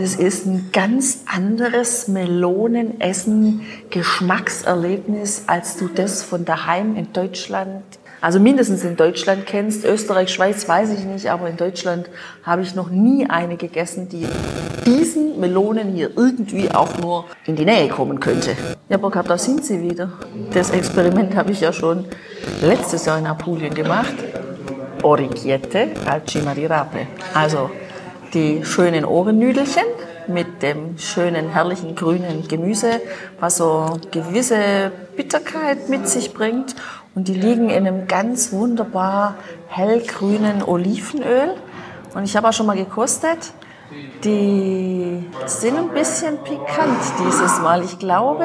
das 0.00 0.14
ist 0.14 0.46
ein 0.46 0.70
ganz 0.72 1.24
anderes 1.26 2.08
Melonenessen, 2.08 3.60
Geschmackserlebnis, 3.90 5.44
als 5.46 5.76
du 5.76 5.88
das 5.88 6.22
von 6.22 6.46
daheim 6.46 6.96
in 6.96 7.12
Deutschland, 7.12 7.82
also 8.22 8.40
mindestens 8.40 8.82
in 8.82 8.96
Deutschland 8.96 9.44
kennst. 9.44 9.84
Österreich, 9.84 10.30
Schweiz 10.30 10.66
weiß 10.66 10.90
ich 10.92 11.04
nicht, 11.04 11.30
aber 11.30 11.50
in 11.50 11.58
Deutschland 11.58 12.08
habe 12.44 12.62
ich 12.62 12.74
noch 12.74 12.88
nie 12.88 13.28
eine 13.28 13.58
gegessen, 13.58 14.08
die 14.08 14.26
diesen 14.86 15.38
Melonen 15.38 15.92
hier 15.92 16.12
irgendwie 16.16 16.70
auch 16.70 16.96
nur 16.96 17.26
in 17.44 17.56
die 17.56 17.66
Nähe 17.66 17.88
kommen 17.88 18.20
könnte. 18.20 18.56
Ja, 18.88 18.96
Burkhard, 18.96 19.28
da 19.28 19.36
sind 19.36 19.66
sie 19.66 19.82
wieder. 19.82 20.12
Das 20.54 20.70
Experiment 20.70 21.36
habe 21.36 21.52
ich 21.52 21.60
ja 21.60 21.74
schon 21.74 22.06
letztes 22.62 23.04
Jahr 23.04 23.18
in 23.18 23.26
Apulien 23.26 23.74
gemacht. 23.74 24.14
Orecchiette 25.02 25.88
al 26.06 26.22
cima 26.24 26.54
di 26.54 26.64
rape. 26.64 27.06
Also 27.34 27.70
die 28.34 28.64
schönen 28.64 29.04
Ohrennüdelchen 29.04 29.84
mit 30.26 30.62
dem 30.62 30.98
schönen, 30.98 31.50
herrlichen 31.50 31.94
grünen 31.94 32.46
Gemüse, 32.48 33.00
was 33.38 33.56
so 33.56 33.98
gewisse 34.10 34.92
Bitterkeit 35.16 35.88
mit 35.88 36.08
sich 36.08 36.32
bringt. 36.32 36.74
Und 37.14 37.28
die 37.28 37.34
liegen 37.34 37.70
in 37.70 37.86
einem 37.86 38.06
ganz 38.06 38.52
wunderbar 38.52 39.36
hellgrünen 39.68 40.62
Olivenöl. 40.62 41.54
Und 42.14 42.24
ich 42.24 42.36
habe 42.36 42.48
auch 42.48 42.52
schon 42.52 42.66
mal 42.66 42.76
gekostet. 42.76 43.52
Die 44.24 45.24
sind 45.50 45.76
ein 45.76 45.88
bisschen 45.90 46.38
pikant 46.38 47.02
dieses 47.18 47.60
Mal. 47.60 47.82
Ich 47.82 47.98
glaube, 47.98 48.44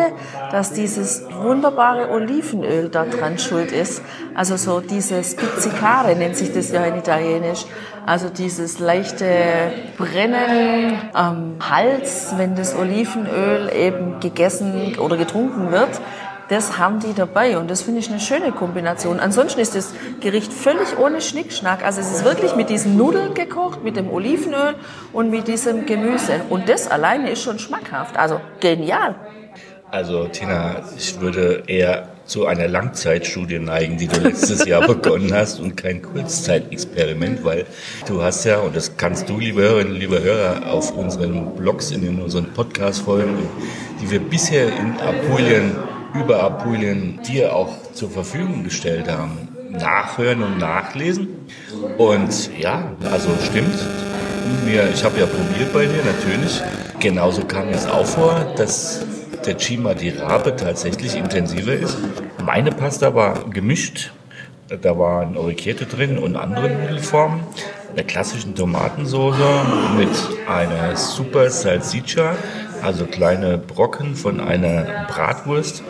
dass 0.52 0.74
dieses 0.74 1.24
wunderbare 1.42 2.10
Olivenöl 2.10 2.90
da 2.90 3.06
dran 3.06 3.38
schuld 3.38 3.72
ist. 3.72 4.02
Also 4.34 4.58
so 4.58 4.80
dieses 4.80 5.36
Pizzicare 5.36 6.16
nennt 6.16 6.36
sich 6.36 6.54
das 6.54 6.72
ja 6.72 6.84
in 6.86 6.96
Italienisch. 6.96 7.66
Also 8.06 8.30
dieses 8.30 8.80
leichte 8.80 9.26
Brennen 9.98 10.98
am 11.14 11.56
Hals, 11.60 12.34
wenn 12.38 12.56
das 12.56 12.76
Olivenöl 12.76 13.72
eben 13.74 14.20
gegessen 14.20 14.98
oder 15.00 15.18
getrunken 15.18 15.72
wird 15.72 16.00
das 16.50 16.78
haben 16.78 17.00
die 17.00 17.14
dabei 17.14 17.58
und 17.58 17.70
das 17.70 17.82
finde 17.82 18.00
ich 18.00 18.10
eine 18.10 18.20
schöne 18.20 18.52
Kombination. 18.52 19.20
Ansonsten 19.20 19.60
ist 19.60 19.76
das 19.76 19.94
Gericht 20.20 20.54
völlig 20.54 20.98
ohne 21.00 21.22
Schnickschnack. 21.22 21.84
Also 21.84 22.02
es 22.02 22.12
ist 22.12 22.24
wirklich 22.24 22.56
mit 22.56 22.70
diesen 22.70 22.98
Nudeln 22.98 23.34
gekocht, 23.34 23.84
mit 23.84 23.96
dem 23.96 24.10
Olivenöl 24.10 24.76
und 25.14 25.30
mit 25.30 25.48
diesem 25.48 25.86
Gemüse. 25.86 26.42
Und 26.50 26.70
das 26.70 26.90
alleine 26.90 27.32
ist 27.32 27.44
schon 27.44 27.60
schmackhaft. 27.60 28.18
Also 28.18 28.40
genial. 28.60 29.16
Also 29.92 30.28
Tina, 30.28 30.84
ich 30.98 31.20
würde 31.20 31.64
eher 31.68 32.10
zu 32.26 32.48
einer 32.48 32.68
Langzeitstudie 32.68 33.60
neigen, 33.60 33.98
die 33.98 34.08
du 34.08 34.20
letztes 34.20 34.66
Jahr 34.66 34.86
begonnen 34.88 35.32
hast 35.34 35.60
und 35.60 35.78
kein 35.78 36.02
Kurzzeitexperiment, 36.02 37.44
weil 37.44 37.66
du 38.08 38.22
hast 38.22 38.46
ja, 38.46 38.60
und 38.60 38.76
das 38.76 38.98
kannst 38.98 39.30
du, 39.30 39.40
liebe 39.40 39.62
Hörerinnen, 39.62 39.96
liebe 39.96 40.22
Hörer, 40.22 40.72
auf 40.72 40.92
unseren 40.92 41.56
Blogs, 41.56 41.92
in 41.92 42.20
unseren 42.20 42.52
Podcast-Folgen, 42.52 43.38
die 44.02 44.10
wir 44.10 44.20
bisher 44.20 44.68
in 44.68 45.00
Apulien 45.00 45.76
über 46.20 46.44
Apulien 46.44 47.20
dir 47.28 47.56
auch 47.56 47.76
zur 47.94 48.10
Verfügung 48.10 48.64
gestellt 48.64 49.10
haben, 49.10 49.50
nachhören 49.72 50.44
und 50.44 50.58
nachlesen. 50.58 51.28
Und 51.98 52.58
ja, 52.58 52.92
also 53.12 53.30
stimmt. 53.44 53.76
Ich 54.94 55.04
habe 55.04 55.20
ja 55.20 55.26
probiert 55.26 55.74
bei 55.74 55.86
dir, 55.86 56.04
natürlich. 56.06 56.62
Genauso 57.00 57.44
kam 57.46 57.70
es 57.70 57.86
auch 57.88 58.06
vor, 58.06 58.54
dass 58.56 59.06
der 59.46 59.58
Chima 59.58 59.94
di 59.94 60.10
Rabe 60.10 60.56
tatsächlich 60.56 61.16
intensiver 61.16 61.74
ist. 61.74 61.98
Meine 62.44 62.72
Pasta 62.72 63.14
war 63.14 63.50
gemischt. 63.50 64.12
Da 64.82 64.98
waren 64.98 65.38
Orecchiette 65.38 65.86
drin 65.86 66.18
und 66.18 66.36
andere 66.36 66.70
Nudelformen. 66.70 67.42
Der 67.96 68.04
klassischen 68.04 68.56
Tomatensauce 68.56 69.36
mit 69.98 70.10
einer 70.50 70.96
Super 70.96 71.50
Salsiccia 71.50 72.36
also 72.82 73.06
kleine 73.06 73.58
Brocken 73.58 74.16
von 74.16 74.40
einer 74.40 75.06
Bratwurst 75.08 75.84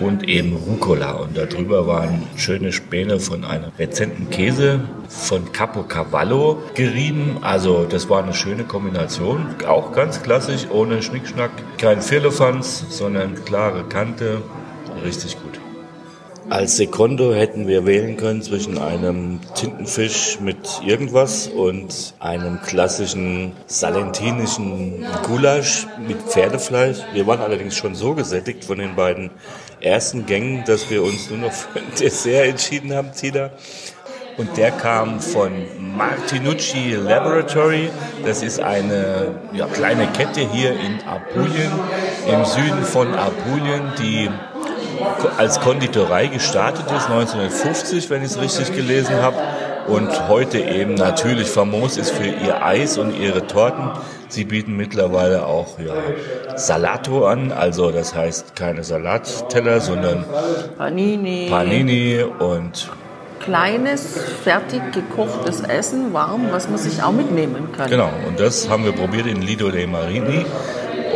und 0.00 0.28
eben 0.28 0.56
Rucola. 0.56 1.12
Und 1.12 1.36
darüber 1.36 1.86
waren 1.86 2.22
schöne 2.36 2.72
Späne 2.72 3.20
von 3.20 3.44
einem 3.44 3.70
rezenten 3.78 4.30
Käse 4.30 4.80
von 5.08 5.52
Capo 5.52 5.82
Cavallo 5.82 6.62
gerieben. 6.74 7.38
Also 7.42 7.84
das 7.84 8.08
war 8.08 8.22
eine 8.22 8.34
schöne 8.34 8.64
Kombination, 8.64 9.46
auch 9.66 9.92
ganz 9.92 10.22
klassisch, 10.22 10.66
ohne 10.70 11.02
Schnickschnack. 11.02 11.50
Kein 11.78 12.02
Firlefanz, 12.02 12.84
sondern 12.90 13.34
klare 13.44 13.84
Kante, 13.84 14.42
richtig 15.04 15.36
gut. 15.40 15.45
Als 16.48 16.76
Sekondo 16.76 17.34
hätten 17.34 17.66
wir 17.66 17.86
wählen 17.86 18.16
können 18.16 18.40
zwischen 18.40 18.78
einem 18.78 19.40
Tintenfisch 19.56 20.38
mit 20.40 20.80
irgendwas 20.84 21.48
und 21.48 22.14
einem 22.20 22.62
klassischen 22.62 23.52
salentinischen 23.66 25.04
Gulasch 25.26 25.88
mit 26.06 26.18
Pferdefleisch. 26.22 26.98
Wir 27.12 27.26
waren 27.26 27.40
allerdings 27.40 27.76
schon 27.76 27.96
so 27.96 28.14
gesättigt 28.14 28.64
von 28.64 28.78
den 28.78 28.94
beiden 28.94 29.30
ersten 29.80 30.24
Gängen, 30.26 30.62
dass 30.64 30.88
wir 30.88 31.02
uns 31.02 31.30
nur 31.30 31.40
noch 31.40 31.52
für 31.52 31.80
ein 31.80 31.86
Dessert 32.00 32.46
entschieden 32.46 32.94
haben, 32.94 33.10
Tina. 33.12 33.50
Und 34.36 34.56
der 34.56 34.70
kam 34.70 35.18
von 35.18 35.50
Martinucci 35.96 36.92
Laboratory. 36.94 37.88
Das 38.24 38.42
ist 38.42 38.60
eine 38.60 39.34
ja, 39.52 39.66
kleine 39.66 40.06
Kette 40.08 40.48
hier 40.48 40.72
in 40.72 41.00
Apulien, 41.08 41.72
im 42.28 42.44
Süden 42.44 42.84
von 42.84 43.14
Apulien, 43.14 43.92
die 43.98 44.28
als 45.38 45.60
Konditorei 45.60 46.26
gestartet 46.26 46.86
ist, 46.86 47.08
1950, 47.08 48.10
wenn 48.10 48.22
ich 48.22 48.30
es 48.30 48.40
richtig 48.40 48.74
gelesen 48.74 49.16
habe. 49.22 49.36
Und 49.88 50.28
heute 50.28 50.58
eben 50.58 50.94
natürlich 50.94 51.48
famos 51.48 51.96
ist 51.96 52.10
für 52.10 52.26
ihr 52.26 52.64
Eis 52.64 52.98
und 52.98 53.16
ihre 53.16 53.46
Torten. 53.46 53.90
Sie 54.28 54.44
bieten 54.44 54.76
mittlerweile 54.76 55.46
auch 55.46 55.78
ja, 55.78 56.56
Salato 56.56 57.26
an, 57.26 57.52
also 57.52 57.92
das 57.92 58.14
heißt 58.14 58.56
keine 58.56 58.82
Salatteller, 58.82 59.80
sondern 59.80 60.24
Panini. 60.76 61.46
Panini 61.48 62.24
und 62.24 62.90
kleines, 63.46 64.18
fertig 64.42 64.80
gekochtes 64.92 65.60
Essen, 65.60 66.12
warm, 66.12 66.48
was 66.50 66.68
man 66.68 66.78
sich 66.78 67.02
auch 67.04 67.12
mitnehmen 67.12 67.68
kann. 67.76 67.88
Genau, 67.88 68.10
und 68.26 68.40
das 68.40 68.68
haben 68.68 68.84
wir 68.84 68.92
probiert 68.92 69.26
in 69.26 69.40
Lido 69.40 69.70
dei 69.70 69.86
Marini. 69.86 70.44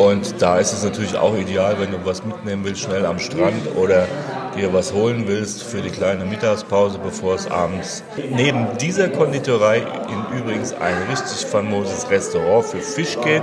Und 0.00 0.40
da 0.40 0.56
ist 0.56 0.72
es 0.72 0.82
natürlich 0.82 1.14
auch 1.14 1.36
ideal, 1.36 1.78
wenn 1.78 1.90
du 1.90 1.98
was 2.06 2.24
mitnehmen 2.24 2.64
willst, 2.64 2.80
schnell 2.80 3.04
am 3.04 3.18
Strand 3.18 3.76
oder 3.76 4.08
dir 4.56 4.72
was 4.72 4.94
holen 4.94 5.24
willst 5.26 5.62
für 5.62 5.82
die 5.82 5.90
kleine 5.90 6.24
Mittagspause, 6.24 6.98
bevor 6.98 7.34
es 7.34 7.50
abends 7.50 8.02
neben 8.30 8.78
dieser 8.78 9.10
Konditorei 9.10 9.82
in 10.08 10.38
übrigens 10.38 10.72
ein 10.72 10.94
richtig 11.10 11.46
famoses 11.46 12.10
Restaurant 12.10 12.64
für 12.64 12.78
Fisch 12.78 13.18
geht. 13.22 13.42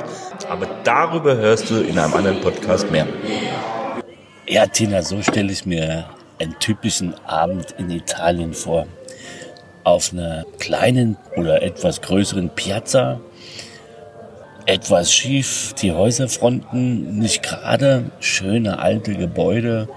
Aber 0.50 0.66
darüber 0.84 1.36
hörst 1.36 1.70
du 1.70 1.76
in 1.76 2.00
einem 2.00 2.16
anderen 2.16 2.42
Podcast 2.42 2.90
mehr. 2.90 3.06
Ja, 4.48 4.66
Tina, 4.66 5.04
so 5.04 5.22
stelle 5.22 5.52
ich 5.52 5.64
mir 5.68 6.06
einen 6.40 6.58
typischen 6.58 7.14
Abend 7.28 7.76
in 7.78 7.92
Italien 7.92 8.56
vor. 8.56 8.88
Auf 9.84 10.12
einer 10.12 10.44
kleinen 10.58 11.18
oder 11.36 11.62
etwas 11.62 12.02
größeren 12.02 12.50
Piazza 12.50 13.20
etwas 14.68 15.14
schief, 15.14 15.74
die 15.82 15.94
Häuserfronten 15.94 17.18
nicht 17.18 17.42
gerade, 17.42 18.12
schöne 18.20 18.80
alte 18.80 19.16
Gebäude, 19.16 19.88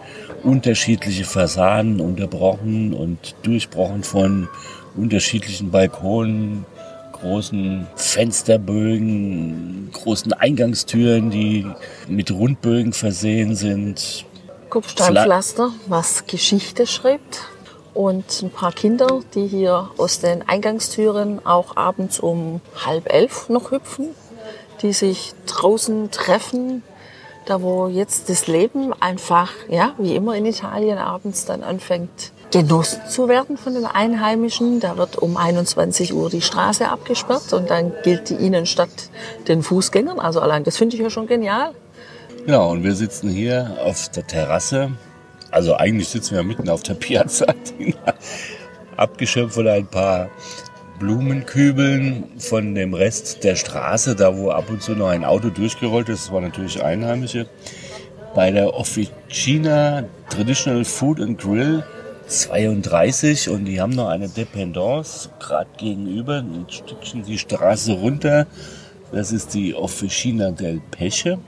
unterschiedliche 0.45 1.25
Fassaden 1.25 2.01
unterbrochen 2.01 2.95
und 2.95 3.35
durchbrochen 3.43 4.05
von 4.05 4.49
unterschiedlichen 4.97 5.73
Balkonen, 5.73 6.65
großen 7.13 7.89
Fensterbögen, 7.97 9.91
großen 9.93 10.33
Eingangstüren, 10.35 11.31
die 11.31 11.67
mit 12.07 12.31
Rundbögen 12.31 12.93
versehen 12.93 13.57
sind. 13.57 14.25
Kopfsteinpflaster, 14.71 15.73
was 15.89 16.27
Geschichte 16.27 16.87
schreibt. 16.87 17.49
Und 17.93 18.43
ein 18.43 18.51
paar 18.51 18.71
Kinder, 18.71 19.19
die 19.35 19.49
hier 19.49 19.91
aus 19.99 20.21
den 20.21 20.49
Eingangstüren 20.49 21.45
auch 21.45 21.77
abends 21.77 22.21
um 22.21 22.61
halb 22.87 23.13
elf 23.13 23.49
noch 23.49 23.73
hüpfen 23.73 24.11
die 24.83 24.93
sich 24.93 25.33
draußen 25.47 26.11
treffen, 26.11 26.83
da 27.47 27.63
wo 27.63 27.89
jetzt 27.89 28.29
das 28.29 28.47
Leben 28.47 28.93
einfach, 29.01 29.51
ja, 29.69 29.95
wie 29.99 30.15
immer 30.15 30.35
in 30.37 30.47
Italien 30.47 30.99
abends 30.99 31.45
dann 31.45 31.63
anfängt, 31.63 32.33
genossen 32.53 33.01
zu 33.09 33.29
werden 33.29 33.57
von 33.57 33.75
den 33.75 33.87
Einheimischen. 33.87 34.81
Da 34.81 34.97
wird 34.97 35.17
um 35.19 35.37
21 35.37 36.15
Uhr 36.15 36.31
die 36.31 36.43
Straße 36.43 36.89
abgesperrt 36.89 37.53
und 37.53 37.71
dann 37.71 37.93
gilt 38.03 38.29
die 38.29 38.35
Innenstadt 38.35 38.89
den 39.49 39.63
Fußgängern. 39.63 40.19
Also 40.19 40.41
allein 40.41 40.65
das 40.65 40.77
finde 40.77 40.97
ich 40.97 41.03
ja 41.03 41.11
schon 41.11 41.27
genial. 41.27 41.73
Genau, 42.47 42.71
und 42.71 42.83
wir 42.83 42.95
sitzen 42.95 43.29
hier 43.31 43.77
auf 43.85 44.09
der 44.09 44.27
Terrasse 44.27 44.93
Also 45.51 45.75
eigentlich 45.75 46.09
sitzen 46.09 46.35
wir 46.35 46.43
mitten 46.43 46.69
auf 46.69 46.83
der 46.83 46.95
Piazza, 47.05 47.47
abgeschöpft 48.97 49.55
von 49.55 49.69
ein 49.69 49.87
paar 49.87 50.29
Blumenkübeln 51.01 52.25
von 52.39 52.75
dem 52.75 52.95
Rest 52.95 53.43
der 53.43 53.57
Straße, 53.57 54.15
da 54.15 54.37
wo 54.37 54.51
ab 54.51 54.69
und 54.69 54.83
zu 54.83 54.93
noch 54.93 55.09
ein 55.09 55.25
Auto 55.25 55.49
durchgerollt 55.49 56.11
ist. 56.11 56.27
Das 56.27 56.33
war 56.33 56.43
natürlich 56.43 56.85
Einheimische. 56.85 57.49
Bei 58.35 58.53
der 58.53 58.75
Officina 58.75 60.05
Traditional 60.29 60.85
Food 60.85 61.21
and 61.21 61.41
Grill 61.41 61.83
32 62.29 63.49
und 63.49 63.65
die 63.65 63.81
haben 63.81 63.95
noch 63.95 64.09
eine 64.09 64.29
Dependance 64.29 65.31
gerade 65.41 65.71
gegenüber, 65.79 66.37
ein 66.39 66.67
Stückchen 66.69 67.25
die 67.25 67.39
Straße 67.39 67.93
runter. 67.93 68.47
Das 69.11 69.33
ist 69.33 69.55
die 69.55 69.75
Officina 69.75 70.51
del 70.53 70.81
Peche. 70.91 71.39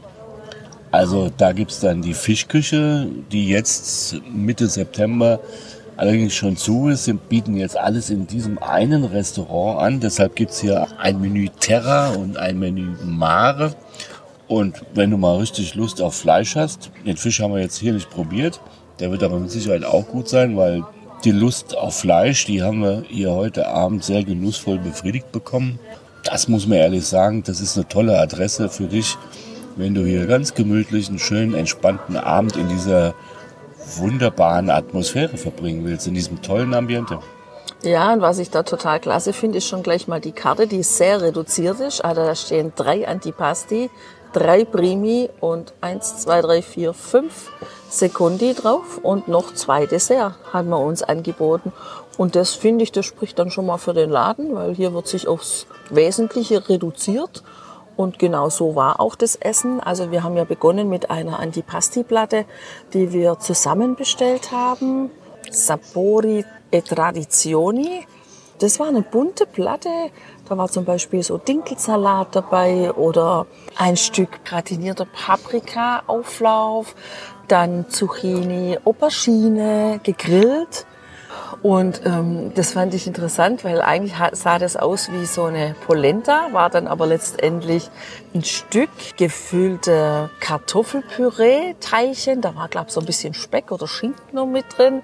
Also 0.90 1.30
da 1.37 1.52
gibt's 1.52 1.80
dann 1.80 2.00
die 2.02 2.14
Fischküche, 2.14 3.06
die 3.30 3.49
jetzt 3.49 4.16
Mitte 4.32 4.66
September 4.66 5.40
allerdings 5.96 6.34
schon 6.34 6.56
zu 6.56 6.88
ist, 6.88 7.04
Sie 7.04 7.14
bieten 7.14 7.56
jetzt 7.56 7.76
alles 7.76 8.11
in 8.11 8.26
diesem 8.26 8.58
einen 8.62 9.04
Restaurant 9.04 9.80
an. 9.80 10.00
Deshalb 10.00 10.37
gibt's 10.37 10.61
hier 10.61 10.87
ein 10.99 11.20
Menü 11.20 11.49
Terra 11.61 12.11
und 12.11 12.37
ein 12.37 12.58
Menü 12.58 12.96
Mare. 13.04 13.75
Und 14.49 14.82
wenn 14.94 15.11
du 15.11 15.16
mal 15.16 15.38
richtig 15.38 15.75
Lust 15.75 16.02
auf 16.02 16.14
Fleisch 16.14 16.56
hast, 16.56 16.90
den 17.06 17.16
Fisch 17.16 17.40
haben 17.40 17.54
wir 17.54 17.61
jetzt 17.61 17.78
hier 17.78 17.92
nicht 17.92 18.11
probiert, 18.11 18.61
der 18.99 19.11
wird 19.11 19.22
aber 19.22 19.38
mit 19.38 19.50
Sicherheit 19.50 19.84
auch 19.84 20.06
gut 20.06 20.28
sein, 20.28 20.56
weil 20.56 20.84
die 21.25 21.30
Lust 21.30 21.76
auf 21.76 22.00
Fleisch, 22.00 22.44
die 22.46 22.62
haben 22.62 22.82
wir 22.82 23.04
hier 23.08 23.30
heute 23.30 23.68
Abend 23.68 24.04
sehr 24.04 24.25
genussvoll 24.25 24.78
befriedigt 24.78 25.32
bekommen. 25.32 25.78
Das 26.25 26.49
muss 26.49 26.66
man 26.66 26.78
ehrlich 26.78 27.06
sagen, 27.06 27.42
das 27.44 27.61
ist 27.61 27.76
eine 27.76 27.88
tolle 27.88 28.18
Adresse 28.18 28.68
für 28.68 28.87
dich, 28.87 29.16
wenn 29.76 29.94
du 29.94 30.04
hier 30.04 30.26
ganz 30.26 30.54
gemütlich 30.54 31.08
einen 31.08 31.18
schönen, 31.18 31.54
entspannten 31.54 32.16
Abend 32.16 32.56
in 32.56 32.68
dieser 32.68 33.14
wunderbaren 33.97 34.71
Atmosphäre 34.71 35.37
verbringen 35.37 35.85
willst, 35.85 36.07
in 36.07 36.15
diesem 36.15 36.43
tollen 36.43 36.75
Ambiente. 36.75 37.19
Ja, 37.83 38.12
und 38.12 38.21
was 38.21 38.39
ich 38.39 38.51
da 38.51 38.62
total 38.62 39.01
klasse 39.01 39.33
finde, 39.33 39.59
ist 39.59 39.67
schon 39.67 39.83
gleich 39.83 40.07
mal 40.07 40.21
die 40.21 40.33
Karte, 40.33 40.69
die 40.69 40.85
sehr 40.85 41.21
reduziert 41.21 41.81
ist. 41.81 42.05
Also 42.05 42.23
da 42.23 42.35
stehen 42.35 42.73
drei 42.77 43.09
Antipasti, 43.09 43.91
drei 44.33 44.65
Primi 44.65 45.29
und 45.41 45.73
eins, 45.81 46.19
zwei, 46.19 46.43
drei, 46.43 46.62
vier, 46.62 46.95
fünf 46.95 47.51
Sekundi 47.91 48.55
drauf 48.55 48.99
und 49.03 49.29
noch 49.29 49.53
zwei 49.55 49.87
Dessert 49.87 50.35
haben 50.53 50.69
wir 50.71 50.79
uns 50.79 51.03
angeboten. 51.03 51.73
Und 52.17 52.37
das 52.37 52.55
finde 52.55 52.85
ich, 52.85 52.93
das 52.93 53.05
spricht 53.05 53.39
dann 53.39 53.51
schon 53.51 53.67
mal 53.67 53.79
für 53.79 53.95
den 53.95 54.11
Laden, 54.11 54.55
weil 54.55 54.75
hier 54.75 54.95
wird 54.95 55.09
sich 55.09 55.27
aufs 55.27 55.67
Wesentliche 55.91 56.69
reduziert. 56.69 57.43
Und 57.96 58.18
genau 58.18 58.49
so 58.49 58.75
war 58.75 59.00
auch 59.00 59.14
das 59.14 59.37
Essen. 59.37 59.80
Also 59.80 60.11
wir 60.11 60.22
haben 60.22 60.37
ja 60.37 60.44
begonnen 60.44 60.88
mit 60.88 61.11
einer 61.11 61.38
Antipasti-Platte, 61.38 62.44
die 62.94 63.12
wir 63.12 63.38
zusammen 63.38 63.96
bestellt 63.96 64.50
haben. 64.52 65.11
Sapori 65.50 66.44
e 66.70 66.80
Tradizioni. 66.80 68.06
Das 68.58 68.78
war 68.78 68.88
eine 68.88 69.02
bunte 69.02 69.44
Platte. 69.44 69.88
Da 70.49 70.56
war 70.56 70.68
zum 70.68 70.84
Beispiel 70.84 71.22
so 71.22 71.37
Dinkelsalat 71.37 72.34
dabei 72.37 72.92
oder 72.92 73.46
ein 73.76 73.96
Stück 73.96 74.44
gratinierter 74.44 75.06
Paprika-Auflauf, 75.06 76.94
dann 77.49 77.88
Zucchini, 77.88 78.78
Aubergine, 78.84 80.00
gegrillt 80.02 80.87
und 81.62 82.02
ähm, 82.04 82.52
das 82.54 82.73
fand 82.73 82.92
ich 82.92 83.07
interessant, 83.07 83.62
weil 83.62 83.81
eigentlich 83.81 84.14
sah 84.33 84.59
das 84.59 84.76
aus 84.76 85.12
wie 85.12 85.26
so 85.26 85.45
eine 85.45 85.76
Polenta, 85.87 86.49
war 86.50 86.71
dann 86.71 86.88
aber 86.88 87.07
letztendlich 87.07 87.88
ein 88.35 88.42
Stück 88.42 88.90
gefüllte 89.16 90.28
Kartoffelpüree-Teilchen. 90.40 92.40
Da 92.40 92.57
war, 92.57 92.69
glaube 92.69 92.88
ich, 92.88 92.95
so 92.95 93.00
ein 93.00 93.07
bisschen 93.07 93.33
Speck 93.33 93.71
oder 93.71 93.87
Schinken 93.87 94.35
noch 94.35 94.47
mit 94.47 94.64
drin. 94.76 95.02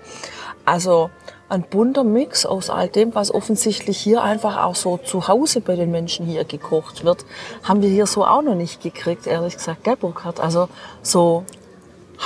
Also 0.64 1.10
ein 1.48 1.62
bunter 1.62 2.02
Mix 2.02 2.44
aus 2.44 2.70
all 2.70 2.88
dem, 2.88 3.14
was 3.14 3.32
offensichtlich 3.32 3.96
hier 3.96 4.22
einfach 4.22 4.64
auch 4.64 4.74
so 4.74 4.96
zu 4.96 5.28
Hause 5.28 5.60
bei 5.60 5.76
den 5.76 5.92
Menschen 5.92 6.26
hier 6.26 6.44
gekocht 6.44 7.04
wird, 7.04 7.24
haben 7.62 7.82
wir 7.82 7.88
hier 7.88 8.06
so 8.06 8.26
auch 8.26 8.42
noch 8.42 8.56
nicht 8.56 8.82
gekriegt, 8.82 9.28
ehrlich 9.28 9.56
gesagt, 9.56 9.84
gell, 9.84 9.96
Burkhard? 9.96 10.40
Also 10.40 10.68
so 11.02 11.44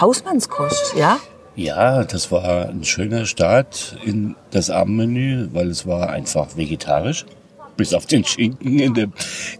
Hausmannskost, 0.00 0.94
ja? 0.96 1.18
Ja, 1.54 2.04
das 2.04 2.32
war 2.32 2.68
ein 2.70 2.84
schöner 2.84 3.26
Start 3.26 3.98
in 4.04 4.36
das 4.50 4.70
Abendmenü, 4.70 5.48
weil 5.52 5.68
es 5.68 5.86
war 5.86 6.08
einfach 6.10 6.56
vegetarisch. 6.56 7.26
Bis 7.76 7.94
auf 7.94 8.04
den 8.04 8.24
Schinken 8.24 8.78
in 8.78 8.94
dem 8.94 9.12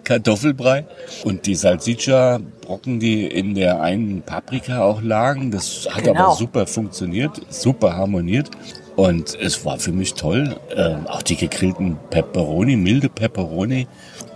Kartoffelbrei. 0.05 0.85
Und 1.25 1.47
die 1.47 1.55
Salsiccia-Brocken, 1.55 3.01
die 3.01 3.27
in 3.27 3.55
der 3.55 3.81
einen 3.81 4.21
Paprika 4.23 4.83
auch 4.83 5.01
lagen, 5.03 5.51
das 5.51 5.89
hat 5.91 6.05
genau. 6.05 6.25
aber 6.25 6.35
super 6.37 6.67
funktioniert, 6.67 7.41
super 7.49 7.97
harmoniert. 7.97 8.51
Und 8.97 9.35
es 9.41 9.65
war 9.65 9.79
für 9.79 9.93
mich 9.93 10.13
toll. 10.15 10.57
Ähm, 10.77 11.07
auch 11.07 11.23
die 11.23 11.37
gegrillten 11.37 11.97
Pepperoni, 12.11 12.77
milde 12.77 13.09
Pepperoni. 13.09 13.87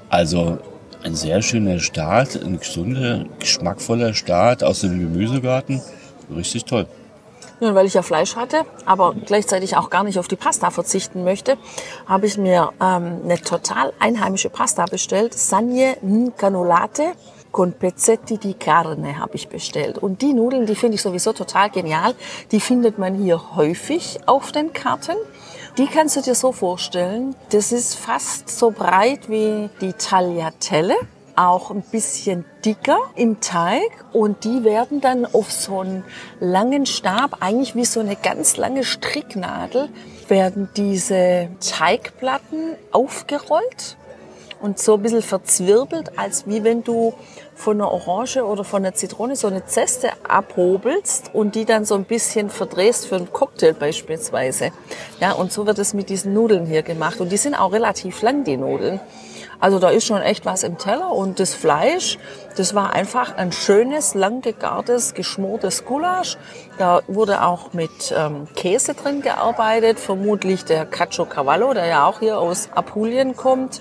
Also 0.09 0.59
ein 1.05 1.15
sehr 1.15 1.43
schöner 1.43 1.79
Start, 1.79 2.43
ein 2.43 2.59
gesunder, 2.59 3.27
geschmackvoller 3.39 4.15
Start 4.15 4.65
aus 4.65 4.81
dem 4.81 4.99
Gemüsegarten. 4.99 5.83
Richtig 6.35 6.65
toll. 6.65 6.87
Nun, 7.59 7.75
weil 7.75 7.87
ich 7.87 7.95
ja 7.95 8.03
Fleisch 8.03 8.37
hatte, 8.37 8.65
aber 8.85 9.15
gleichzeitig 9.15 9.77
auch 9.77 9.89
gar 9.89 10.05
nicht 10.05 10.19
auf 10.19 10.29
die 10.29 10.37
Pasta 10.37 10.71
verzichten 10.71 11.25
möchte, 11.25 11.57
habe 12.07 12.27
ich 12.27 12.37
mir 12.37 12.73
ähm, 12.81 13.21
eine 13.25 13.41
total 13.41 13.95
einheimische 13.99 14.51
Pasta 14.51 14.85
bestellt. 14.85 15.33
Sagne 15.33 15.97
Ncanolate 16.03 17.15
con 17.51 17.73
pezzetti 17.73 18.37
di 18.37 18.53
carne 18.53 19.19
habe 19.19 19.37
ich 19.37 19.49
bestellt. 19.49 19.97
Und 19.97 20.21
die 20.21 20.35
Nudeln, 20.35 20.67
die 20.67 20.75
finde 20.75 20.97
ich 20.97 21.03
sowieso 21.03 21.33
total 21.33 21.71
genial. 21.71 22.15
Die 22.51 22.61
findet 22.61 22.99
man 22.99 23.15
hier 23.15 23.57
häufig 23.57 24.19
auf 24.27 24.53
den 24.53 24.75
Karten. 24.75 25.17
Die 25.79 25.87
kannst 25.87 26.17
du 26.17 26.21
dir 26.21 26.35
so 26.35 26.53
vorstellen, 26.53 27.35
das 27.51 27.73
ist 27.73 27.95
fast 27.95 28.51
so 28.51 28.71
breit 28.71 29.31
wie 29.31 29.71
die 29.81 29.95
Tagliatelle 29.95 30.97
auch 31.37 31.71
ein 31.71 31.83
bisschen 31.83 32.45
dicker 32.65 32.99
im 33.15 33.41
Teig 33.41 33.91
und 34.13 34.45
die 34.45 34.65
werden 34.65 35.01
dann 35.01 35.27
auf 35.27 35.53
so 35.53 35.81
einen 35.81 36.05
langen 36.41 36.87
Stab, 36.87 37.39
eigentlich 37.41 37.75
wie 37.75 37.85
so 37.85 38.01
eine 38.01 38.17
ganz 38.17 38.57
lange 38.57 38.85
Stricknadel, 38.85 39.89
werden 40.29 40.69
diese 40.77 41.49
Teigplatten 41.61 42.77
aufgerollt 42.91 43.97
und 44.61 44.79
so 44.79 44.95
ein 44.95 45.03
bisschen 45.03 45.23
verzwirbelt, 45.23 46.19
als 46.19 46.47
wie 46.47 46.65
wenn 46.65 46.83
du 46.83 47.15
von 47.55 47.81
einer 47.81 47.93
Orange 47.93 48.45
oder 48.45 48.65
von 48.65 48.85
einer 48.85 48.95
Zitrone 48.95 49.37
so 49.37 49.47
eine 49.47 49.65
Zeste 49.67 50.11
abhobelst 50.29 51.31
und 51.35 51.55
die 51.55 51.65
dann 51.65 51.85
so 51.85 51.95
ein 51.95 52.05
bisschen 52.05 52.51
verdrehst 52.51 53.07
für 53.07 53.17
einen 53.17 53.33
Cocktail 53.33 53.75
beispielsweise. 53.75 54.73
Ja, 55.21 55.33
und 55.33 55.53
so 55.53 55.67
wird 55.67 55.79
es 55.79 55.95
mit 55.95 56.09
diesen 56.09 56.35
Nudeln 56.35 56.67
hier 56.67 56.83
gemacht. 56.83 57.21
Und 57.21 57.31
die 57.31 57.37
sind 57.37 57.55
auch 57.55 57.73
relativ 57.73 58.23
lang, 58.23 58.45
die 58.45 58.57
Nudeln. 58.57 59.01
Also 59.61 59.79
da 59.79 59.91
ist 59.91 60.07
schon 60.07 60.21
echt 60.21 60.45
was 60.45 60.63
im 60.63 60.79
Teller 60.79 61.11
und 61.13 61.41
das 61.41 61.55
Fleisch, 61.55 62.19
das 62.57 62.75
war 62.75 62.93
einfach 62.93 63.37
ein 63.37 63.53
schönes, 63.53 64.15
lang 64.15 64.41
gegartes, 64.43 65.15
geschmortes 65.15 65.85
Gulasch. 65.85 66.37
Da 66.79 67.01
wurde 67.07 67.43
auch 67.43 67.73
mit 67.73 68.15
ähm, 68.17 68.49
Käse 68.55 68.95
drin 68.95 69.23
gearbeitet, 69.23 69.99
vermutlich 69.99 70.65
der 70.65 70.87
Cacio 70.87 71.25
Cavallo, 71.25 71.75
der 71.75 71.87
ja 71.87 72.07
auch 72.07 72.21
hier 72.21 72.39
aus 72.39 72.69
Apulien 72.75 73.37
kommt 73.37 73.81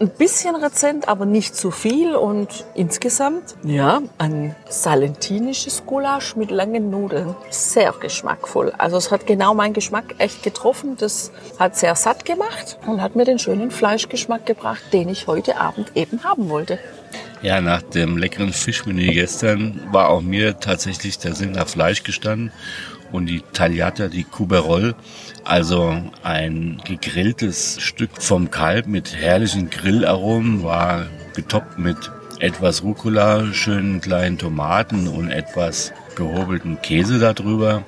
ein 0.00 0.08
bisschen 0.08 0.56
rezent, 0.56 1.08
aber 1.08 1.26
nicht 1.26 1.56
zu 1.56 1.70
viel 1.70 2.14
und 2.14 2.64
insgesamt, 2.74 3.56
ja, 3.62 4.02
ein 4.18 4.54
salentinisches 4.68 5.84
Gulasch 5.86 6.36
mit 6.36 6.50
langen 6.50 6.90
Nudeln. 6.90 7.34
Sehr 7.50 7.92
geschmackvoll. 7.92 8.72
Also 8.78 8.96
es 8.96 9.10
hat 9.10 9.26
genau 9.26 9.54
meinen 9.54 9.74
Geschmack 9.74 10.14
echt 10.18 10.42
getroffen. 10.42 10.96
Das 10.98 11.32
hat 11.58 11.76
sehr 11.76 11.94
satt 11.94 12.24
gemacht 12.24 12.78
und 12.86 13.00
hat 13.00 13.16
mir 13.16 13.24
den 13.24 13.38
schönen 13.38 13.70
Fleischgeschmack 13.70 14.46
gebracht, 14.46 14.82
den 14.92 15.08
ich 15.08 15.26
heute 15.26 15.60
Abend 15.60 15.92
eben 15.94 16.24
haben 16.24 16.48
wollte. 16.48 16.78
Ja, 17.42 17.60
nach 17.60 17.82
dem 17.82 18.16
leckeren 18.16 18.52
Fischmenü 18.52 19.12
gestern 19.12 19.80
war 19.92 20.08
auch 20.08 20.22
mir 20.22 20.58
tatsächlich 20.58 21.18
der 21.18 21.34
Sinn 21.34 21.52
nach 21.52 21.68
Fleisch 21.68 22.02
gestanden 22.02 22.52
und 23.14 23.26
die 23.26 23.42
Tagliata, 23.52 24.08
die 24.08 24.24
Cuberol, 24.24 24.96
also 25.44 25.96
ein 26.24 26.82
gegrilltes 26.84 27.80
Stück 27.80 28.10
vom 28.20 28.50
Kalb 28.50 28.88
mit 28.88 29.14
herrlichen 29.14 29.70
Grillaromen, 29.70 30.64
war 30.64 31.06
getoppt 31.36 31.78
mit 31.78 32.10
etwas 32.40 32.82
Rucola, 32.82 33.52
schönen 33.52 34.00
kleinen 34.00 34.36
Tomaten 34.36 35.06
und 35.06 35.30
etwas 35.30 35.92
gehobelten 36.16 36.82
Käse 36.82 37.20
darüber. 37.20 37.84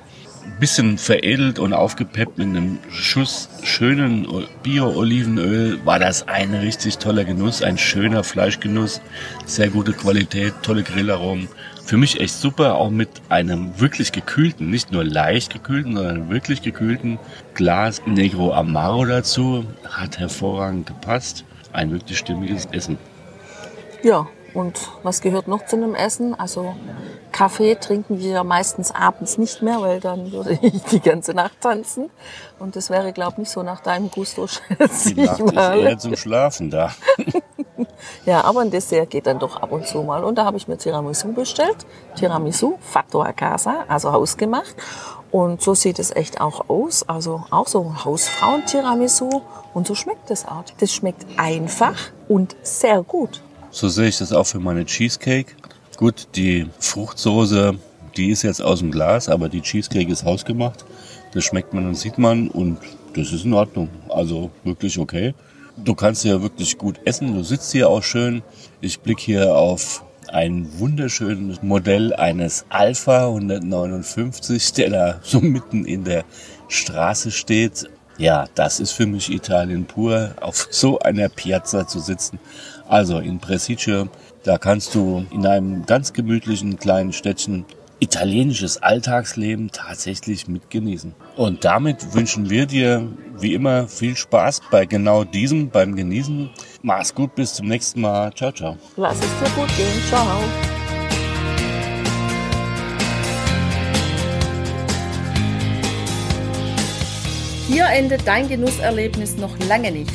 Bisschen 0.61 0.97
veredelt 0.97 1.59
und 1.59 1.73
aufgepeppt 1.73 2.37
mit 2.37 2.47
einem 2.47 2.79
Schuss 2.89 3.49
schönen 3.63 4.25
Bio-Olivenöl. 4.63 5.85
War 5.85 5.99
das 5.99 6.29
ein 6.29 6.53
richtig 6.53 6.99
toller 6.99 7.25
Genuss, 7.25 7.61
ein 7.61 7.77
schöner 7.77 8.23
Fleischgenuss, 8.23 9.01
sehr 9.45 9.67
gute 9.67 9.91
Qualität, 9.91 10.53
tolle 10.61 10.83
Grillaromen 10.83 11.49
für 11.87 11.95
mich 11.95 12.19
echt 12.19 12.35
super, 12.35 12.75
auch 12.75 12.89
mit 12.89 13.09
einem 13.29 13.79
wirklich 13.79 14.11
gekühlten, 14.11 14.69
nicht 14.69 14.91
nur 14.91 15.05
leicht 15.05 15.53
gekühlten, 15.53 15.95
sondern 15.95 16.29
wirklich 16.29 16.61
gekühlten 16.61 17.17
Glas 17.53 18.01
Negro 18.05 18.51
Amaro 18.53 19.05
dazu. 19.05 19.63
Hat 19.87 20.19
hervorragend 20.19 20.85
gepasst. 20.85 21.45
Ein 21.71 21.91
wirklich 21.91 22.17
stimmiges 22.17 22.65
Essen. 22.71 22.97
Ja, 24.03 24.27
Und 24.53 24.89
was 25.03 25.21
gehört 25.21 25.47
noch 25.47 25.65
zu 25.65 25.75
einem 25.75 25.93
Essen? 25.95 26.33
Also 26.33 26.75
Kaffee 27.31 27.75
trinken 27.75 28.19
wir 28.19 28.43
meistens 28.43 28.91
abends 28.91 29.37
nicht 29.37 29.61
mehr, 29.61 29.81
weil 29.81 29.99
dann 29.99 30.31
würde 30.31 30.53
ich 30.61 30.81
die 30.83 30.99
ganze 30.99 31.33
Nacht 31.33 31.61
tanzen. 31.61 32.09
Und 32.59 32.75
das 32.75 32.89
wäre, 32.89 33.13
glaube 33.13 33.33
ich, 33.33 33.37
nicht 33.39 33.51
so 33.51 33.63
nach 33.63 33.81
deinem 33.81 34.09
Gusto, 34.09 34.47
schätze 34.77 35.13
Die 35.13 35.21
Nacht 35.21 35.39
ist 35.39 35.53
eher 35.53 35.97
zum 35.97 36.15
Schlafen 36.15 36.69
da. 36.69 36.91
Ja, 38.27 38.43
aber 38.43 38.59
ein 38.59 38.71
Dessert 38.71 39.09
geht 39.09 39.25
dann 39.25 39.39
doch 39.39 39.55
ab 39.61 39.71
und 39.71 39.87
zu 39.87 40.03
mal. 40.03 40.25
Und 40.25 40.37
da 40.37 40.43
habe 40.43 40.57
ich 40.57 40.67
mir 40.67 40.77
Tiramisu 40.77 41.31
bestellt. 41.31 41.77
Tiramisu, 42.17 42.77
Fatto 42.81 43.21
a 43.21 43.31
casa, 43.31 43.85
also 43.87 44.11
hausgemacht. 44.11 44.75
Und 45.31 45.61
so 45.61 45.73
sieht 45.73 45.97
es 45.97 46.13
echt 46.13 46.41
auch 46.41 46.69
aus. 46.69 47.07
Also 47.07 47.45
auch 47.51 47.67
so 47.67 48.03
Hausfrauen-Tiramisu. 48.03 49.29
Und 49.73 49.87
so 49.87 49.95
schmeckt 49.95 50.29
es 50.29 50.45
auch. 50.45 50.65
Das 50.77 50.93
schmeckt 50.93 51.25
einfach 51.37 51.95
und 52.27 52.57
sehr 52.63 53.01
gut. 53.01 53.41
So 53.71 53.87
sehe 53.87 54.09
ich 54.09 54.17
das 54.17 54.33
auch 54.33 54.45
für 54.45 54.59
meine 54.59 54.83
Cheesecake. 54.83 55.53
Gut, 55.95 56.27
die 56.35 56.69
Fruchtsoße, 56.79 57.75
die 58.17 58.31
ist 58.31 58.43
jetzt 58.43 58.61
aus 58.61 58.79
dem 58.79 58.91
Glas, 58.91 59.29
aber 59.29 59.47
die 59.47 59.61
Cheesecake 59.61 60.11
ist 60.11 60.25
hausgemacht. 60.25 60.83
Das 61.31 61.45
schmeckt 61.45 61.73
man 61.73 61.87
und 61.87 61.95
sieht 61.95 62.17
man 62.17 62.49
und 62.49 62.77
das 63.13 63.31
ist 63.31 63.45
in 63.45 63.53
Ordnung. 63.53 63.87
Also 64.09 64.51
wirklich 64.65 64.99
okay. 64.99 65.33
Du 65.77 65.93
kannst 65.93 66.25
ja 66.25 66.41
wirklich 66.41 66.79
gut 66.79 66.99
essen. 67.05 67.35
Du 67.35 67.43
sitzt 67.43 67.71
hier 67.71 67.87
auch 67.89 68.01
schön. 68.01 68.41
Ich 68.81 68.99
blicke 68.99 69.21
hier 69.21 69.55
auf 69.55 70.03
ein 70.27 70.67
wunderschönes 70.79 71.61
Modell 71.61 72.15
eines 72.15 72.65
Alpha 72.69 73.27
159, 73.27 74.73
der 74.73 74.89
da 74.89 75.19
so 75.21 75.39
mitten 75.39 75.85
in 75.85 76.03
der 76.03 76.25
Straße 76.67 77.29
steht. 77.29 77.89
Ja, 78.17 78.47
das 78.55 78.79
ist 78.79 78.91
für 78.91 79.05
mich 79.05 79.31
Italien 79.31 79.85
pur, 79.85 80.31
auf 80.41 80.67
so 80.71 80.97
einer 80.97 81.29
Piazza 81.29 81.87
zu 81.87 81.99
sitzen. 81.99 82.39
Also 82.89 83.19
in 83.19 83.37
Presice, 83.37 84.09
da 84.43 84.57
kannst 84.57 84.95
du 84.95 85.27
in 85.29 85.45
einem 85.45 85.85
ganz 85.85 86.11
gemütlichen 86.11 86.79
kleinen 86.79 87.13
Städtchen 87.13 87.65
italienisches 87.99 88.77
Alltagsleben 88.77 89.71
tatsächlich 89.71 90.47
mitgenießen. 90.47 91.15
Und 91.35 91.65
damit 91.65 92.13
wünschen 92.13 92.49
wir 92.49 92.65
dir 92.65 93.07
wie 93.39 93.53
immer 93.53 93.87
viel 93.87 94.15
Spaß 94.15 94.61
bei 94.71 94.85
genau 94.85 95.23
diesem, 95.23 95.69
beim 95.69 95.95
Genießen. 95.95 96.49
Mach's 96.81 97.13
gut, 97.13 97.35
bis 97.35 97.55
zum 97.55 97.67
nächsten 97.67 98.01
Mal. 98.01 98.33
Ciao, 98.33 98.51
ciao. 98.51 98.77
Lass 98.95 99.17
es 99.17 99.39
dir 99.39 99.49
gut 99.55 99.69
gehen. 99.75 100.01
Ciao. 100.07 100.39
Hier 107.67 107.85
endet 107.85 108.25
dein 108.25 108.47
Genusserlebnis 108.47 109.37
noch 109.37 109.57
lange 109.67 109.91
nicht. 109.91 110.13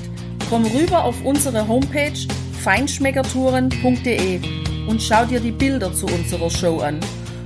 Komm 0.48 0.64
rüber 0.66 1.04
auf 1.04 1.22
unsere 1.24 1.68
Homepage 1.68 2.18
feinschmeckertouren.de 2.62 4.40
und 4.88 5.02
schau 5.02 5.24
dir 5.26 5.40
die 5.40 5.50
Bilder 5.50 5.92
zu 5.92 6.06
unserer 6.06 6.50
Show 6.50 6.78
an. 6.80 7.00